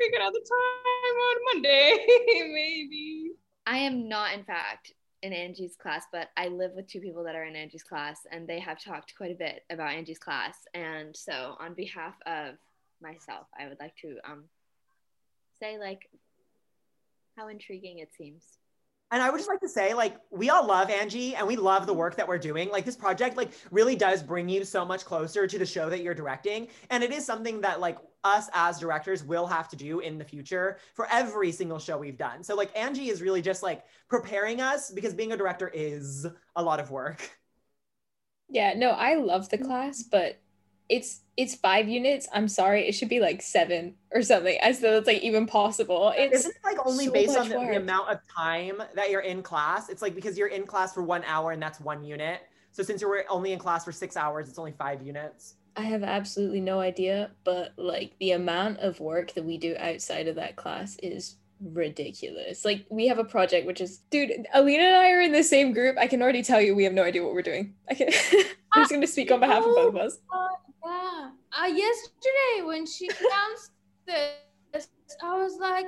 figure 0.00 0.20
out 0.22 0.32
the 0.32 0.40
time 0.40 1.16
on 1.28 1.36
Monday? 1.52 2.06
Maybe. 2.52 3.32
I 3.66 3.78
am 3.78 4.08
not, 4.08 4.32
in 4.32 4.44
fact, 4.44 4.92
in 5.22 5.32
Angie's 5.32 5.76
class, 5.76 6.04
but 6.12 6.28
I 6.36 6.48
live 6.48 6.72
with 6.74 6.86
two 6.86 7.00
people 7.00 7.24
that 7.24 7.34
are 7.34 7.44
in 7.44 7.56
Angie's 7.56 7.82
class, 7.82 8.20
and 8.30 8.46
they 8.46 8.60
have 8.60 8.82
talked 8.82 9.14
quite 9.16 9.32
a 9.32 9.34
bit 9.34 9.62
about 9.70 9.92
Angie's 9.92 10.18
class. 10.18 10.56
And 10.74 11.16
so, 11.16 11.56
on 11.58 11.74
behalf 11.74 12.14
of 12.26 12.54
myself, 13.00 13.46
I 13.58 13.68
would 13.68 13.78
like 13.80 13.96
to 14.02 14.16
um, 14.24 14.44
say 15.60 15.78
like 15.78 16.08
how 17.36 17.48
intriguing 17.48 17.98
it 17.98 18.10
seems. 18.16 18.44
And 19.10 19.22
I 19.22 19.30
would 19.30 19.38
just 19.38 19.48
like 19.48 19.60
to 19.60 19.68
say, 19.68 19.94
like, 19.94 20.16
we 20.30 20.50
all 20.50 20.66
love 20.66 20.90
Angie 20.90 21.34
and 21.34 21.46
we 21.46 21.56
love 21.56 21.86
the 21.86 21.94
work 21.94 22.16
that 22.16 22.28
we're 22.28 22.36
doing. 22.36 22.68
Like, 22.68 22.84
this 22.84 22.96
project, 22.96 23.38
like, 23.38 23.52
really 23.70 23.96
does 23.96 24.22
bring 24.22 24.50
you 24.50 24.64
so 24.64 24.84
much 24.84 25.06
closer 25.06 25.46
to 25.46 25.58
the 25.58 25.64
show 25.64 25.88
that 25.88 26.02
you're 26.02 26.14
directing. 26.14 26.68
And 26.90 27.02
it 27.02 27.10
is 27.10 27.24
something 27.24 27.62
that, 27.62 27.80
like, 27.80 27.96
us 28.24 28.48
as 28.52 28.78
directors 28.78 29.22
will 29.24 29.46
have 29.46 29.68
to 29.68 29.76
do 29.76 30.00
in 30.00 30.18
the 30.18 30.24
future 30.24 30.78
for 30.94 31.06
every 31.10 31.52
single 31.52 31.78
show 31.78 31.96
we've 31.96 32.18
done. 32.18 32.42
So 32.42 32.54
like 32.54 32.76
Angie 32.76 33.08
is 33.08 33.22
really 33.22 33.42
just 33.42 33.62
like 33.62 33.84
preparing 34.08 34.60
us 34.60 34.90
because 34.90 35.14
being 35.14 35.32
a 35.32 35.36
director 35.36 35.70
is 35.72 36.26
a 36.56 36.62
lot 36.62 36.80
of 36.80 36.90
work. 36.90 37.30
Yeah, 38.50 38.74
no, 38.74 38.90
I 38.90 39.16
love 39.16 39.50
the 39.50 39.58
class, 39.58 40.02
but 40.02 40.40
it's 40.88 41.20
it's 41.36 41.54
five 41.54 41.88
units. 41.88 42.26
I'm 42.32 42.48
sorry, 42.48 42.88
it 42.88 42.92
should 42.92 43.08
be 43.10 43.20
like 43.20 43.42
seven 43.42 43.94
or 44.10 44.22
something, 44.22 44.58
as 44.60 44.80
though 44.80 44.96
it's 44.96 45.06
like 45.06 45.22
even 45.22 45.46
possible. 45.46 46.12
It's 46.16 46.40
Isn't 46.40 46.56
it 46.56 46.64
like 46.64 46.78
only 46.84 47.06
so 47.06 47.12
based 47.12 47.36
on 47.36 47.48
the, 47.48 47.56
the 47.56 47.76
amount 47.76 48.10
of 48.10 48.20
time 48.34 48.82
that 48.94 49.10
you're 49.10 49.20
in 49.20 49.42
class? 49.42 49.88
It's 49.88 50.02
like 50.02 50.14
because 50.14 50.38
you're 50.38 50.48
in 50.48 50.66
class 50.66 50.94
for 50.94 51.02
one 51.02 51.22
hour 51.24 51.52
and 51.52 51.62
that's 51.62 51.78
one 51.80 52.04
unit. 52.04 52.40
So 52.72 52.82
since 52.82 53.02
you're 53.02 53.24
only 53.28 53.52
in 53.52 53.58
class 53.58 53.84
for 53.84 53.92
six 53.92 54.16
hours, 54.16 54.48
it's 54.48 54.58
only 54.58 54.72
five 54.72 55.02
units. 55.02 55.54
I 55.78 55.82
have 55.82 56.02
absolutely 56.02 56.60
no 56.60 56.80
idea, 56.80 57.30
but 57.44 57.72
like 57.76 58.12
the 58.18 58.32
amount 58.32 58.80
of 58.80 58.98
work 58.98 59.32
that 59.34 59.44
we 59.44 59.58
do 59.58 59.76
outside 59.78 60.26
of 60.26 60.34
that 60.34 60.56
class 60.56 60.96
is 61.04 61.36
ridiculous. 61.60 62.64
Like 62.64 62.84
we 62.90 63.06
have 63.06 63.20
a 63.20 63.24
project 63.24 63.64
which 63.64 63.80
is 63.80 63.98
dude, 64.10 64.44
Alina 64.52 64.82
and 64.82 64.96
I 64.96 65.12
are 65.12 65.20
in 65.20 65.30
the 65.30 65.44
same 65.44 65.72
group. 65.72 65.96
I 65.96 66.08
can 66.08 66.20
already 66.20 66.42
tell 66.42 66.60
you 66.60 66.74
we 66.74 66.82
have 66.82 66.92
no 66.92 67.04
idea 67.04 67.22
what 67.22 67.32
we're 67.32 67.42
doing. 67.42 67.74
I 67.88 67.94
can 67.94 68.08
I'm 68.72 68.82
just 68.82 68.90
gonna 68.90 69.06
speak 69.06 69.30
on 69.30 69.38
behalf 69.38 69.64
of 69.64 69.72
both 69.76 69.94
of 69.94 69.96
us. 69.96 70.18
Uh, 70.34 70.48
yeah. 70.84 71.30
Uh 71.62 71.66
yesterday 71.66 72.64
when 72.64 72.84
she 72.84 73.08
announced 73.08 73.70
this, 74.04 74.88
I 75.22 75.36
was 75.36 75.58
like, 75.60 75.86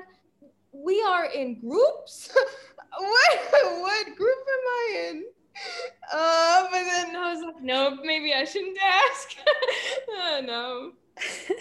we 0.70 1.03
are 1.03 1.24
in 1.24 1.59
groups? 1.59 2.31
what 2.96 3.40
what 3.81 4.07
group 4.16 4.38
am 4.38 4.68
I 4.68 5.09
in? 5.09 5.24
Uh, 6.13 6.63
but 6.71 6.85
then 6.85 7.17
I 7.17 7.35
was 7.35 7.43
like, 7.45 7.63
nope, 7.63 8.01
maybe 8.05 8.33
I 8.35 8.45
shouldn't 8.45 8.79
ask. 8.83 9.37
oh, 10.09 10.41
no. 10.45 10.93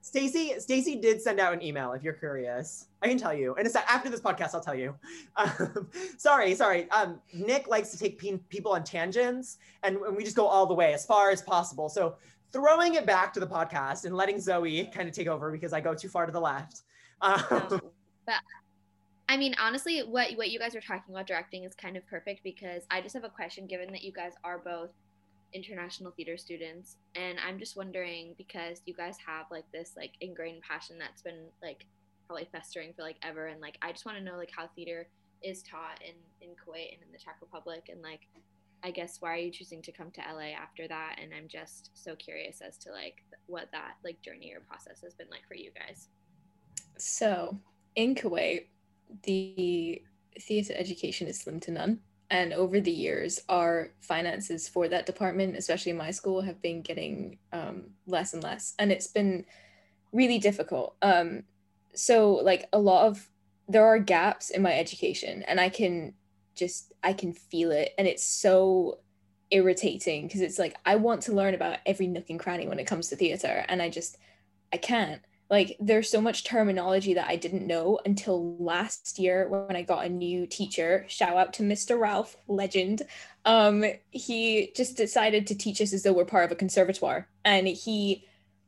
Stacy, 0.00 0.54
Stacy 0.58 0.96
did 0.96 1.20
send 1.20 1.38
out 1.38 1.52
an 1.52 1.62
email 1.62 1.92
if 1.92 2.02
you're 2.02 2.14
curious. 2.14 2.86
I 3.02 3.08
can 3.08 3.18
tell 3.18 3.34
you. 3.34 3.54
And 3.56 3.66
it's 3.66 3.76
after 3.76 4.08
this 4.08 4.20
podcast, 4.20 4.54
I'll 4.54 4.62
tell 4.62 4.74
you. 4.74 4.94
Um, 5.36 5.88
sorry, 6.16 6.54
sorry. 6.54 6.90
Um, 6.90 7.20
Nick 7.34 7.68
likes 7.68 7.90
to 7.90 7.98
take 7.98 8.18
pe- 8.18 8.38
people 8.48 8.72
on 8.72 8.84
tangents 8.84 9.58
and, 9.82 9.98
and 9.98 10.16
we 10.16 10.24
just 10.24 10.34
go 10.34 10.46
all 10.46 10.64
the 10.64 10.74
way 10.74 10.94
as 10.94 11.04
far 11.04 11.30
as 11.30 11.42
possible. 11.42 11.90
So 11.90 12.16
throwing 12.52 12.94
it 12.94 13.04
back 13.04 13.34
to 13.34 13.40
the 13.40 13.46
podcast 13.46 14.06
and 14.06 14.16
letting 14.16 14.40
Zoe 14.40 14.90
kind 14.94 15.08
of 15.08 15.14
take 15.14 15.28
over 15.28 15.50
because 15.50 15.74
I 15.74 15.80
go 15.80 15.94
too 15.94 16.08
far 16.08 16.24
to 16.24 16.32
the 16.32 16.40
left. 16.40 16.82
Um, 17.20 17.42
no, 17.50 17.80
but 18.24 18.34
I 19.28 19.36
mean, 19.36 19.54
honestly, 19.60 20.00
what 20.00 20.32
what 20.36 20.50
you 20.50 20.58
guys 20.58 20.74
are 20.74 20.80
talking 20.80 21.14
about 21.14 21.26
directing 21.26 21.64
is 21.64 21.74
kind 21.74 21.96
of 21.96 22.06
perfect 22.06 22.42
because 22.42 22.84
I 22.90 23.02
just 23.02 23.14
have 23.14 23.24
a 23.24 23.28
question. 23.28 23.66
Given 23.66 23.92
that 23.92 24.02
you 24.02 24.12
guys 24.12 24.32
are 24.42 24.58
both 24.58 24.90
international 25.52 26.12
theater 26.12 26.38
students, 26.38 26.96
and 27.14 27.38
I'm 27.46 27.58
just 27.58 27.76
wondering 27.76 28.34
because 28.38 28.80
you 28.86 28.94
guys 28.94 29.16
have 29.26 29.46
like 29.50 29.70
this 29.70 29.92
like 29.96 30.12
ingrained 30.22 30.62
passion 30.62 30.96
that's 30.98 31.20
been 31.20 31.46
like 31.62 31.84
probably 32.26 32.48
festering 32.50 32.94
for 32.94 33.02
like 33.02 33.16
ever, 33.22 33.48
and 33.48 33.60
like 33.60 33.76
I 33.82 33.92
just 33.92 34.06
want 34.06 34.16
to 34.16 34.24
know 34.24 34.36
like 34.36 34.50
how 34.56 34.68
theater 34.74 35.06
is 35.42 35.62
taught 35.62 36.00
in 36.02 36.14
in 36.40 36.54
Kuwait 36.54 36.94
and 36.94 37.02
in 37.02 37.12
the 37.12 37.18
Czech 37.18 37.36
Republic, 37.42 37.90
and 37.92 38.00
like 38.00 38.26
I 38.82 38.90
guess 38.90 39.20
why 39.20 39.32
are 39.34 39.36
you 39.36 39.50
choosing 39.50 39.82
to 39.82 39.92
come 39.92 40.10
to 40.12 40.20
LA 40.20 40.54
after 40.58 40.88
that? 40.88 41.16
And 41.22 41.34
I'm 41.34 41.48
just 41.48 41.90
so 41.92 42.16
curious 42.16 42.62
as 42.66 42.78
to 42.78 42.92
like 42.92 43.22
what 43.46 43.68
that 43.72 43.96
like 44.04 44.22
journey 44.22 44.54
or 44.54 44.60
process 44.60 45.02
has 45.02 45.12
been 45.12 45.28
like 45.30 45.46
for 45.46 45.54
you 45.54 45.70
guys. 45.74 46.08
So 46.96 47.58
in 47.94 48.14
Kuwait 48.14 48.66
the 49.22 50.02
theatre 50.40 50.74
education 50.76 51.26
is 51.26 51.40
slim 51.40 51.60
to 51.60 51.70
none. 51.70 52.00
And 52.30 52.52
over 52.52 52.78
the 52.80 52.92
years, 52.92 53.40
our 53.48 53.90
finances 54.00 54.68
for 54.68 54.86
that 54.88 55.06
department, 55.06 55.56
especially 55.56 55.94
my 55.94 56.10
school, 56.10 56.42
have 56.42 56.60
been 56.60 56.82
getting 56.82 57.38
um, 57.52 57.84
less 58.06 58.34
and 58.34 58.42
less. 58.42 58.74
And 58.78 58.92
it's 58.92 59.06
been 59.06 59.46
really 60.12 60.38
difficult. 60.38 60.96
Um, 61.00 61.44
so, 61.94 62.34
like, 62.34 62.68
a 62.72 62.78
lot 62.78 63.06
of 63.06 63.28
there 63.66 63.84
are 63.84 63.98
gaps 63.98 64.50
in 64.50 64.62
my 64.62 64.78
education, 64.78 65.42
and 65.42 65.60
I 65.60 65.68
can 65.68 66.14
just, 66.54 66.92
I 67.02 67.12
can 67.12 67.32
feel 67.32 67.70
it. 67.70 67.94
And 67.98 68.06
it's 68.06 68.24
so 68.24 68.98
irritating 69.50 70.26
because 70.26 70.42
it's 70.42 70.58
like, 70.58 70.76
I 70.84 70.96
want 70.96 71.22
to 71.22 71.32
learn 71.32 71.54
about 71.54 71.78
every 71.86 72.06
nook 72.06 72.28
and 72.28 72.38
cranny 72.38 72.68
when 72.68 72.78
it 72.78 72.86
comes 72.86 73.08
to 73.08 73.16
theatre, 73.16 73.64
and 73.68 73.80
I 73.80 73.88
just, 73.88 74.18
I 74.70 74.76
can't 74.76 75.22
like 75.50 75.76
there's 75.80 76.10
so 76.10 76.20
much 76.20 76.44
terminology 76.44 77.14
that 77.14 77.28
I 77.28 77.36
didn't 77.36 77.66
know 77.66 77.98
until 78.04 78.56
last 78.58 79.18
year 79.18 79.48
when 79.48 79.76
I 79.76 79.82
got 79.82 80.04
a 80.04 80.08
new 80.08 80.46
teacher. 80.46 81.06
Shout 81.08 81.36
out 81.36 81.54
to 81.54 81.62
Mr. 81.62 81.98
Ralph, 81.98 82.36
legend. 82.48 83.02
Um, 83.46 83.84
he 84.10 84.72
just 84.76 84.96
decided 84.96 85.46
to 85.46 85.54
teach 85.54 85.80
us 85.80 85.94
as 85.94 86.02
though 86.02 86.12
we're 86.12 86.26
part 86.26 86.44
of 86.44 86.52
a 86.52 86.56
conservatoire, 86.56 87.28
and 87.44 87.66
he 87.66 88.26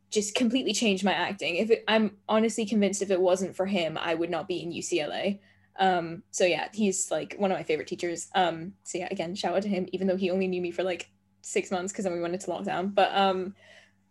just 0.09 0.33
completely 0.33 0.73
changed 0.73 1.03
my 1.03 1.13
acting. 1.13 1.55
If 1.55 1.69
it, 1.69 1.83
I'm 1.87 2.17
honestly 2.27 2.65
convinced 2.65 3.01
if 3.01 3.11
it 3.11 3.21
wasn't 3.21 3.55
for 3.55 3.65
him, 3.67 3.97
I 3.97 4.15
would 4.15 4.29
not 4.29 4.47
be 4.47 4.61
in 4.61 4.71
UCLA. 4.71 5.39
Um, 5.77 6.23
so 6.31 6.45
yeah, 6.45 6.67
he's 6.73 7.11
like 7.11 7.35
one 7.37 7.51
of 7.51 7.57
my 7.57 7.63
favorite 7.63 7.87
teachers. 7.87 8.27
Um, 8.35 8.73
so 8.83 8.97
yeah, 8.97 9.07
again, 9.09 9.35
shout 9.35 9.55
out 9.55 9.61
to 9.63 9.69
him, 9.69 9.87
even 9.93 10.07
though 10.07 10.17
he 10.17 10.31
only 10.31 10.47
knew 10.47 10.61
me 10.61 10.71
for 10.71 10.83
like 10.83 11.09
six 11.41 11.71
months 11.71 11.93
because 11.93 12.05
then 12.05 12.13
we 12.13 12.21
went 12.21 12.33
into 12.33 12.47
lockdown. 12.47 12.93
But 12.93 13.15
um, 13.15 13.55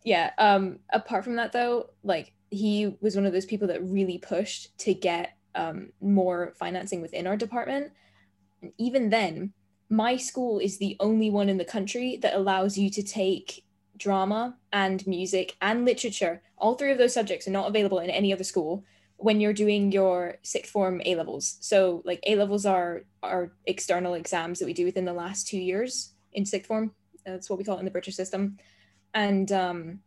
yeah, 0.04 0.30
um, 0.38 0.78
apart 0.92 1.24
from 1.24 1.36
that 1.36 1.52
though, 1.52 1.90
like 2.02 2.32
he 2.50 2.96
was 3.00 3.16
one 3.16 3.26
of 3.26 3.32
those 3.32 3.46
people 3.46 3.68
that 3.68 3.82
really 3.82 4.18
pushed 4.18 4.76
to 4.78 4.94
get 4.94 5.36
um, 5.54 5.92
more 6.00 6.52
financing 6.56 7.00
within 7.00 7.26
our 7.26 7.36
department. 7.36 7.92
And 8.62 8.72
even 8.78 9.10
then, 9.10 9.52
my 9.88 10.16
school 10.16 10.58
is 10.58 10.78
the 10.78 10.96
only 11.00 11.30
one 11.30 11.48
in 11.48 11.58
the 11.58 11.64
country 11.64 12.18
that 12.22 12.34
allows 12.34 12.78
you 12.78 12.90
to 12.90 13.02
take 13.02 13.64
drama 13.96 14.56
and 14.72 15.06
music 15.06 15.56
and 15.60 15.84
literature. 15.84 16.42
All 16.56 16.74
three 16.74 16.92
of 16.92 16.98
those 16.98 17.14
subjects 17.14 17.46
are 17.46 17.52
not 17.52 17.68
available 17.68 17.98
in 17.98 18.10
any 18.10 18.32
other 18.32 18.44
school 18.44 18.84
when 19.16 19.40
you're 19.40 19.52
doing 19.52 19.92
your 19.92 20.36
sixth 20.42 20.72
form 20.72 21.02
A 21.04 21.14
levels. 21.14 21.58
So 21.60 22.02
like 22.04 22.20
A 22.26 22.36
levels 22.36 22.64
are 22.66 23.02
are 23.22 23.52
external 23.66 24.14
exams 24.14 24.58
that 24.58 24.66
we 24.66 24.72
do 24.72 24.86
within 24.86 25.04
the 25.04 25.12
last 25.12 25.46
two 25.46 25.58
years 25.58 26.14
in 26.32 26.46
sixth 26.46 26.68
form. 26.68 26.92
That's 27.26 27.50
what 27.50 27.58
we 27.58 27.64
call 27.64 27.76
it 27.76 27.80
in 27.80 27.84
the 27.84 27.90
British 27.90 28.16
system, 28.16 28.56
and 29.12 29.52
um, 29.52 30.00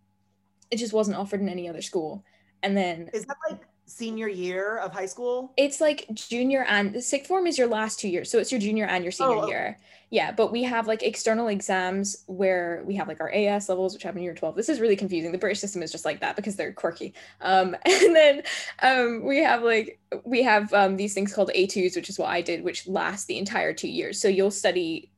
it 0.72 0.78
just 0.78 0.94
wasn't 0.94 1.18
offered 1.18 1.42
in 1.42 1.50
any 1.50 1.70
other 1.70 1.84
school. 1.84 2.26
And 2.64 2.76
then 2.78 3.10
Is 3.14 3.26
that 3.26 3.38
like 3.50 3.62
senior 3.86 4.28
year 4.28 4.78
of 4.78 4.92
high 4.94 5.06
school? 5.06 5.54
it's 5.56 5.80
like 5.80 6.08
junior 6.14 6.64
and 6.68 6.94
the 6.94 7.02
sixth 7.02 7.28
form 7.28 7.46
is 7.46 7.58
your 7.58 7.68
last 7.68 8.00
two 8.00 8.08
years, 8.10 8.32
so 8.32 8.40
it's 8.40 8.52
your 8.52 8.60
junior 8.60 8.86
and 8.86 9.04
your 9.04 9.12
senior 9.12 9.38
Oh, 9.38 9.42
okay. 9.44 9.50
year. 9.50 9.80
Yeah, 10.10 10.32
but 10.32 10.52
we 10.52 10.64
have 10.64 10.88
like 10.88 11.04
external 11.04 11.48
exams 11.48 12.24
where 12.28 12.84
we 12.86 12.96
have 12.96 13.08
like 13.08 13.20
our 13.22 13.32
AS 13.34 13.70
levels, 13.70 13.94
which 13.94 14.04
happen 14.04 14.20
in 14.20 14.24
year 14.24 14.34
12. 14.36 14.56
This 14.56 14.70
is 14.70 14.80
really 14.80 14.96
confusing. 14.96 15.32
The 15.32 15.38
British 15.40 15.60
system 15.60 15.84
is 15.84 15.92
just 15.92 16.06
like 16.06 16.22
that 16.22 16.36
because 16.36 16.56
they're 16.56 16.74
quirky. 16.74 17.14
Um, 17.42 17.76
and 17.86 18.16
then 18.16 18.44
um, 18.82 19.24
we 19.26 19.40
have 19.44 19.64
like 19.64 20.00
we 20.24 20.44
have 20.44 20.74
um, 20.74 20.98
these 20.98 21.14
things 21.14 21.34
called 21.34 21.52
A2s, 21.56 21.96
which 21.96 22.10
is 22.10 22.18
what 22.20 22.30
I 22.30 22.42
did, 22.42 22.64
which 22.64 22.88
last 22.88 23.28
the 23.28 23.38
entire 23.38 23.74
two 23.74 23.90
years. 23.90 24.20
So 24.22 24.28
you'll 24.28 24.52
study 24.52 25.12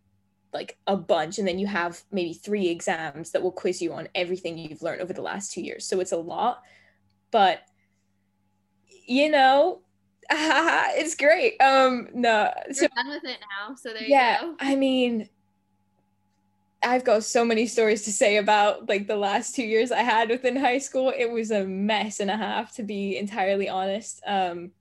like 0.54 0.78
a 0.88 0.96
bunch, 0.98 1.38
and 1.40 1.48
then 1.48 1.60
you 1.60 1.68
have 1.68 2.02
maybe 2.12 2.34
three 2.34 2.70
exams 2.70 3.32
that 3.32 3.42
will 3.44 3.52
quiz 3.52 3.82
you 3.82 3.94
on 3.94 4.08
everything 4.16 4.58
you've 4.58 4.82
learned 4.82 5.02
over 5.02 5.14
the 5.14 5.22
last 5.22 5.52
two 5.52 5.62
years. 5.62 5.86
So 5.86 6.00
it's 6.00 6.14
a 6.14 6.18
lot, 6.18 6.62
but 7.32 7.62
you 9.08 9.30
know, 9.30 9.82
it's 10.32 11.16
great. 11.16 11.60
Um, 11.62 12.10
no, 12.14 12.52
so 12.72 12.82
You're 12.82 12.90
done 12.96 13.10
with 13.10 13.24
it 13.26 13.38
now, 13.60 13.76
so 13.76 13.90
there 13.94 14.04
yeah 14.04 14.42
you 14.42 14.48
go. 14.48 14.56
i 14.60 14.76
mean 14.76 15.30
i've 16.84 17.04
got 17.04 17.24
so 17.24 17.44
many 17.44 17.66
stories 17.66 18.04
to 18.04 18.12
say 18.12 18.38
about 18.38 18.88
like 18.88 19.08
the 19.08 19.16
last 19.16 19.56
two 19.56 19.64
years 19.64 19.92
i 19.92 20.02
had 20.02 20.30
within 20.30 20.56
high 20.56 20.78
school. 20.78 21.12
It 21.18 21.32
was 21.32 21.52
a 21.52 21.66
mess 21.66 22.20
and 22.20 22.30
a 22.30 22.38
half 22.38 22.76
to 22.76 22.84
be 22.84 23.18
entirely 23.18 23.68
honest. 23.70 24.22
Um 24.26 24.72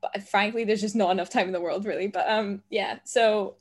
but 0.00 0.22
frankly 0.28 0.64
there's 0.64 0.80
just 0.80 0.94
not 0.96 1.10
enough 1.10 1.30
time 1.30 1.46
in 1.48 1.52
the 1.52 1.60
world 1.60 1.84
really. 1.84 2.06
But 2.08 2.28
um 2.30 2.62
yeah 2.70 2.98
so 3.04 3.56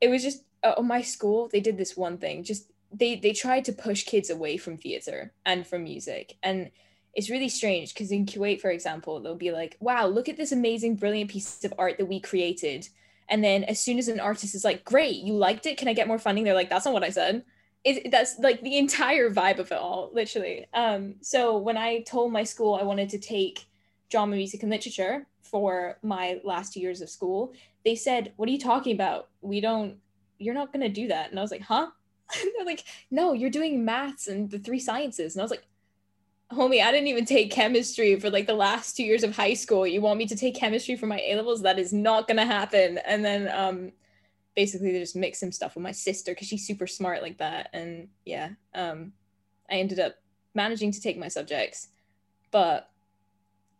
it 0.00 0.08
was 0.08 0.22
just 0.22 0.44
uh, 0.62 0.74
on 0.78 0.86
my 0.86 1.02
school 1.02 1.48
they 1.48 1.60
did 1.60 1.76
this 1.76 1.96
one 1.96 2.16
thing. 2.18 2.42
Just 2.42 2.70
they 2.92 3.16
they 3.16 3.32
tried 3.32 3.64
to 3.66 3.72
push 3.72 4.04
kids 4.04 4.30
away 4.30 4.56
from 4.56 4.76
theater 4.78 5.32
and 5.44 5.66
from 5.66 5.84
music. 5.84 6.36
And 6.42 6.70
it's 7.14 7.30
really 7.30 7.48
strange 7.48 7.94
because 7.94 8.10
in 8.10 8.26
kuwait 8.26 8.60
for 8.60 8.70
example 8.70 9.20
they'll 9.20 9.34
be 9.34 9.52
like 9.52 9.76
wow 9.80 10.06
look 10.06 10.28
at 10.28 10.36
this 10.36 10.52
amazing 10.52 10.96
brilliant 10.96 11.30
piece 11.30 11.64
of 11.64 11.72
art 11.78 11.96
that 11.98 12.06
we 12.06 12.18
created 12.20 12.88
and 13.28 13.42
then 13.42 13.64
as 13.64 13.80
soon 13.80 13.98
as 13.98 14.08
an 14.08 14.20
artist 14.20 14.54
is 14.54 14.64
like, 14.64 14.84
great, 14.84 15.16
you 15.16 15.34
liked 15.34 15.66
it, 15.66 15.78
can 15.78 15.88
I 15.88 15.94
get 15.94 16.08
more 16.08 16.18
funding? 16.18 16.44
They're 16.44 16.54
like, 16.54 16.70
that's 16.70 16.84
not 16.84 16.94
what 16.94 17.04
I 17.04 17.10
said. 17.10 17.44
It, 17.84 18.10
that's 18.10 18.38
like 18.38 18.62
the 18.62 18.78
entire 18.78 19.30
vibe 19.30 19.58
of 19.58 19.70
it 19.70 19.78
all, 19.78 20.10
literally. 20.12 20.66
Um, 20.72 21.16
so 21.20 21.58
when 21.58 21.76
I 21.76 22.00
told 22.00 22.32
my 22.32 22.44
school 22.44 22.74
I 22.74 22.82
wanted 22.82 23.10
to 23.10 23.18
take 23.18 23.66
drama, 24.10 24.36
music, 24.36 24.62
and 24.62 24.70
literature 24.70 25.26
for 25.42 25.98
my 26.02 26.40
last 26.44 26.76
years 26.76 27.00
of 27.00 27.10
school, 27.10 27.52
they 27.84 27.94
said, 27.94 28.32
what 28.36 28.48
are 28.48 28.52
you 28.52 28.58
talking 28.58 28.94
about? 28.94 29.28
We 29.40 29.60
don't, 29.60 29.96
you're 30.38 30.54
not 30.54 30.72
going 30.72 30.82
to 30.82 30.88
do 30.88 31.08
that. 31.08 31.30
And 31.30 31.38
I 31.38 31.42
was 31.42 31.50
like, 31.50 31.62
huh? 31.62 31.88
They're 32.34 32.64
like, 32.64 32.84
no, 33.10 33.34
you're 33.34 33.50
doing 33.50 33.84
maths 33.84 34.28
and 34.28 34.50
the 34.50 34.58
three 34.58 34.78
sciences. 34.78 35.34
And 35.34 35.42
I 35.42 35.44
was 35.44 35.50
like, 35.50 35.66
homie, 36.54 36.82
I 36.82 36.92
didn't 36.92 37.08
even 37.08 37.24
take 37.24 37.50
chemistry 37.50 38.18
for 38.18 38.30
like 38.30 38.46
the 38.46 38.54
last 38.54 38.96
two 38.96 39.04
years 39.04 39.22
of 39.22 39.36
high 39.36 39.54
school. 39.54 39.86
You 39.86 40.00
want 40.00 40.18
me 40.18 40.26
to 40.26 40.36
take 40.36 40.54
chemistry 40.54 40.96
for 40.96 41.06
my 41.06 41.20
A 41.20 41.36
levels? 41.36 41.62
That 41.62 41.78
is 41.78 41.92
not 41.92 42.28
gonna 42.28 42.46
happen. 42.46 42.98
And 42.98 43.24
then 43.24 43.48
um 43.52 43.92
basically 44.54 44.92
they 44.92 45.00
just 45.00 45.16
mix 45.16 45.40
some 45.40 45.52
stuff 45.52 45.74
with 45.74 45.82
my 45.82 45.92
sister 45.92 46.32
because 46.32 46.48
she's 46.48 46.66
super 46.66 46.86
smart 46.86 47.22
like 47.22 47.38
that. 47.38 47.70
And 47.72 48.08
yeah, 48.24 48.50
um 48.74 49.12
I 49.70 49.74
ended 49.74 49.98
up 49.98 50.14
managing 50.54 50.92
to 50.92 51.00
take 51.00 51.18
my 51.18 51.28
subjects, 51.28 51.88
but 52.50 52.90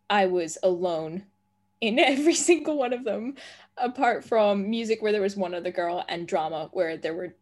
I 0.09 0.27
was 0.27 0.57
alone 0.63 1.23
in 1.81 1.99
every 1.99 2.35
single 2.35 2.77
one 2.77 2.93
of 2.93 3.03
them, 3.03 3.35
apart 3.77 4.23
from 4.23 4.69
music 4.69 5.01
where 5.01 5.11
there 5.11 5.21
was 5.21 5.35
one 5.35 5.53
other 5.53 5.71
girl 5.71 6.03
and 6.07 6.27
drama 6.27 6.69
where 6.73 6.97
there 6.97 7.13
were 7.13 7.35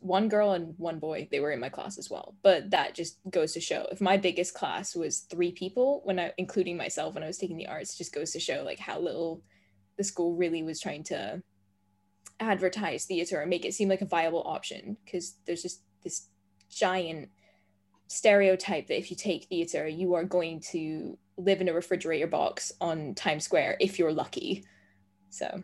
one 0.00 0.28
girl 0.28 0.52
and 0.52 0.74
one 0.78 0.98
boy 0.98 1.28
they 1.30 1.40
were 1.40 1.52
in 1.52 1.60
my 1.60 1.68
class 1.68 1.98
as 1.98 2.10
well 2.10 2.34
but 2.42 2.70
that 2.70 2.94
just 2.94 3.18
goes 3.30 3.52
to 3.52 3.60
show 3.60 3.86
if 3.90 4.00
my 4.00 4.16
biggest 4.16 4.54
class 4.54 4.94
was 4.94 5.20
three 5.20 5.52
people 5.52 6.00
when 6.04 6.18
i 6.18 6.32
including 6.38 6.76
myself 6.76 7.14
when 7.14 7.22
i 7.22 7.26
was 7.26 7.38
taking 7.38 7.56
the 7.56 7.66
arts 7.66 7.96
just 7.96 8.14
goes 8.14 8.30
to 8.30 8.40
show 8.40 8.62
like 8.64 8.78
how 8.78 8.98
little 8.98 9.42
the 9.96 10.04
school 10.04 10.34
really 10.34 10.62
was 10.62 10.80
trying 10.80 11.02
to 11.02 11.42
advertise 12.40 13.04
theater 13.04 13.40
and 13.40 13.50
make 13.50 13.64
it 13.64 13.74
seem 13.74 13.88
like 13.88 14.00
a 14.00 14.06
viable 14.06 14.42
option 14.46 14.96
because 15.04 15.34
there's 15.46 15.62
just 15.62 15.82
this 16.02 16.28
giant 16.70 17.28
stereotype 18.06 18.86
that 18.86 18.98
if 18.98 19.10
you 19.10 19.16
take 19.16 19.44
theater 19.46 19.86
you 19.86 20.14
are 20.14 20.24
going 20.24 20.60
to 20.60 21.18
live 21.36 21.60
in 21.60 21.68
a 21.68 21.72
refrigerator 21.72 22.26
box 22.26 22.72
on 22.80 23.14
times 23.14 23.44
square 23.44 23.76
if 23.80 23.98
you're 23.98 24.12
lucky. 24.12 24.64
So 25.30 25.62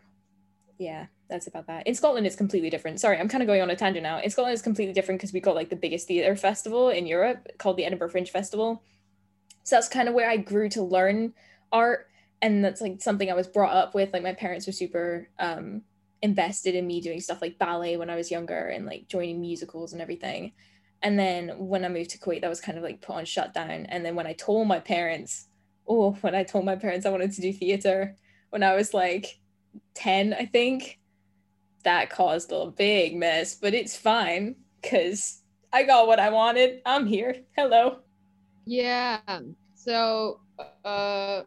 yeah 0.77 1.07
that's 1.29 1.47
about 1.47 1.67
that. 1.67 1.87
In 1.87 1.95
scotland 1.95 2.25
it's 2.25 2.35
completely 2.35 2.69
different. 2.69 2.99
Sorry 2.99 3.17
i'm 3.17 3.29
kind 3.29 3.41
of 3.41 3.47
going 3.47 3.61
on 3.61 3.69
a 3.69 3.75
tangent 3.75 4.03
now. 4.03 4.19
In 4.19 4.29
scotland 4.29 4.53
it's 4.53 4.61
completely 4.61 4.93
different 4.93 5.19
because 5.19 5.33
we 5.33 5.39
got 5.39 5.55
like 5.55 5.69
the 5.69 5.75
biggest 5.75 6.07
theater 6.07 6.35
festival 6.35 6.89
in 6.89 7.07
europe 7.07 7.47
called 7.57 7.77
the 7.77 7.85
edinburgh 7.85 8.09
fringe 8.09 8.31
festival. 8.31 8.83
So 9.63 9.75
that's 9.75 9.89
kind 9.89 10.07
of 10.07 10.13
where 10.13 10.29
i 10.29 10.37
grew 10.37 10.69
to 10.69 10.83
learn 10.83 11.33
art 11.71 12.07
and 12.41 12.63
that's 12.63 12.81
like 12.81 13.01
something 13.01 13.29
i 13.29 13.33
was 13.33 13.47
brought 13.47 13.75
up 13.75 13.95
with. 13.95 14.13
Like 14.13 14.23
my 14.23 14.33
parents 14.33 14.67
were 14.67 14.73
super 14.73 15.29
um 15.39 15.81
invested 16.21 16.75
in 16.75 16.87
me 16.87 17.01
doing 17.01 17.19
stuff 17.19 17.41
like 17.41 17.59
ballet 17.59 17.97
when 17.97 18.09
i 18.09 18.15
was 18.15 18.31
younger 18.31 18.67
and 18.67 18.85
like 18.85 19.07
joining 19.07 19.41
musicals 19.41 19.93
and 19.93 20.01
everything. 20.01 20.53
And 21.01 21.19
then 21.19 21.49
when 21.57 21.85
i 21.85 21.89
moved 21.89 22.11
to 22.11 22.19
kuwait 22.19 22.41
that 22.41 22.49
was 22.49 22.61
kind 22.61 22.77
of 22.77 22.83
like 22.83 23.01
put 23.01 23.15
on 23.15 23.25
shutdown. 23.25 23.85
And 23.89 24.05
then 24.05 24.15
when 24.15 24.27
i 24.27 24.33
told 24.33 24.67
my 24.67 24.79
parents 24.79 25.47
oh 25.87 26.11
when 26.21 26.35
i 26.35 26.43
told 26.43 26.65
my 26.65 26.75
parents 26.75 27.05
i 27.05 27.09
wanted 27.09 27.31
to 27.33 27.41
do 27.41 27.53
theater 27.53 28.15
when 28.49 28.63
i 28.63 28.75
was 28.75 28.93
like 28.93 29.39
10 29.95 30.33
i 30.33 30.45
think 30.45 30.99
that 31.85 32.09
caused 32.09 32.51
a 32.51 32.65
big 32.67 33.15
mess, 33.15 33.55
but 33.55 33.73
it's 33.73 33.95
fine 33.95 34.55
because 34.81 35.41
I 35.71 35.83
got 35.83 36.07
what 36.07 36.19
I 36.19 36.29
wanted. 36.29 36.81
I'm 36.85 37.05
here. 37.05 37.37
Hello. 37.55 37.99
Yeah. 38.65 39.19
So, 39.75 40.41
uh, 40.83 41.43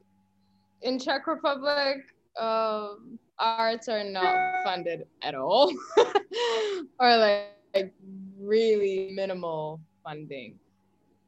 in 0.82 0.98
Czech 0.98 1.26
Republic, 1.26 1.98
um, 2.38 3.18
arts 3.38 3.88
are 3.88 4.04
not 4.04 4.64
funded 4.64 5.06
at 5.22 5.34
all, 5.34 5.72
or 6.98 7.16
like, 7.16 7.46
like 7.74 7.92
really 8.38 9.10
minimal 9.12 9.80
funding. 10.04 10.58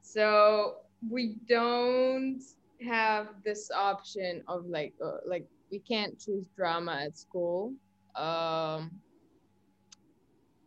So 0.02 0.76
we 1.08 1.36
don't 1.48 2.40
have 2.86 3.28
this 3.44 3.70
option 3.70 4.42
of 4.46 4.66
like, 4.66 4.94
uh, 5.04 5.18
like 5.26 5.46
we 5.70 5.80
can't 5.80 6.18
choose 6.18 6.46
drama 6.56 7.00
at 7.06 7.18
school. 7.18 7.72
Um, 8.20 8.90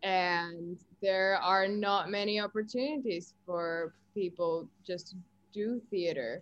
and 0.04 0.78
there 1.02 1.38
are 1.42 1.68
not 1.68 2.10
many 2.10 2.39
opportunities 2.39 3.34
for 3.46 3.94
people 4.13 4.68
just 4.86 5.10
to 5.10 5.16
do 5.54 5.82
theater. 5.89 6.42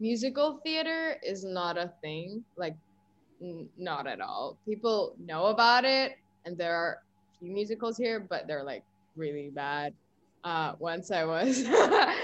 Musical 0.00 0.60
theater 0.64 1.16
is 1.22 1.44
not 1.44 1.76
a 1.76 1.92
thing, 2.02 2.44
like 2.56 2.74
n- 3.42 3.68
not 3.76 4.06
at 4.06 4.20
all. 4.20 4.58
People 4.66 5.14
know 5.18 5.46
about 5.46 5.84
it, 5.84 6.12
and 6.44 6.56
there 6.56 6.74
are 6.74 6.92
a 6.94 7.38
few 7.38 7.52
musicals 7.52 7.96
here, 7.98 8.20
but 8.20 8.46
they're 8.46 8.64
like 8.64 8.84
really 9.16 9.50
bad. 9.54 9.92
Uh, 10.44 10.72
once 10.78 11.10
I 11.10 11.24
was, 11.24 11.64
uh, 11.66 12.14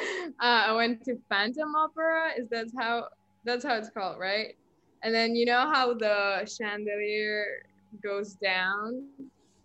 I 0.40 0.72
went 0.72 1.04
to 1.04 1.16
Phantom 1.28 1.74
Opera. 1.76 2.30
Is 2.36 2.48
that 2.50 2.66
how 2.78 3.08
that's 3.44 3.64
how 3.64 3.74
it's 3.76 3.90
called, 3.90 4.18
right? 4.18 4.54
And 5.02 5.14
then 5.14 5.36
you 5.36 5.46
know 5.46 5.70
how 5.72 5.94
the 5.94 6.44
chandelier 6.46 7.44
goes 8.02 8.34
down 8.34 9.08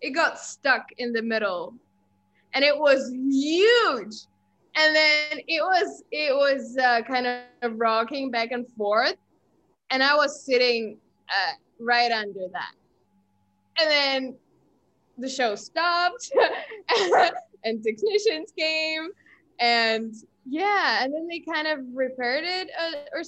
it 0.04 0.10
got 0.10 0.38
stuck 0.38 0.84
in 0.98 1.14
the 1.14 1.22
middle. 1.22 1.74
And 2.52 2.62
it 2.62 2.78
was 2.78 3.10
huge. 3.10 4.14
And 4.76 4.94
then 4.94 5.40
it 5.48 5.62
was 5.62 6.04
it 6.12 6.34
was 6.34 6.76
uh, 6.76 7.00
kind 7.02 7.26
of 7.26 7.72
rocking 7.76 8.30
back 8.30 8.52
and 8.52 8.68
forth. 8.76 9.16
And 9.90 10.02
i 10.02 10.14
was 10.14 10.44
sitting 10.44 10.98
uh, 11.28 11.52
right 11.80 12.12
under 12.12 12.48
that. 12.52 12.74
And 13.80 13.90
then 13.90 14.36
the 15.16 15.28
show 15.28 15.54
stopped 15.54 16.30
and 17.64 17.82
technicians 17.82 18.52
came 18.58 19.08
and 19.60 20.12
yeah 20.44 21.04
and 21.04 21.14
then 21.14 21.28
they 21.28 21.38
kind 21.38 21.68
of 21.68 21.78
repaired 21.94 22.42
it 22.42 22.68
uh, 22.78 23.16
or 23.16 23.22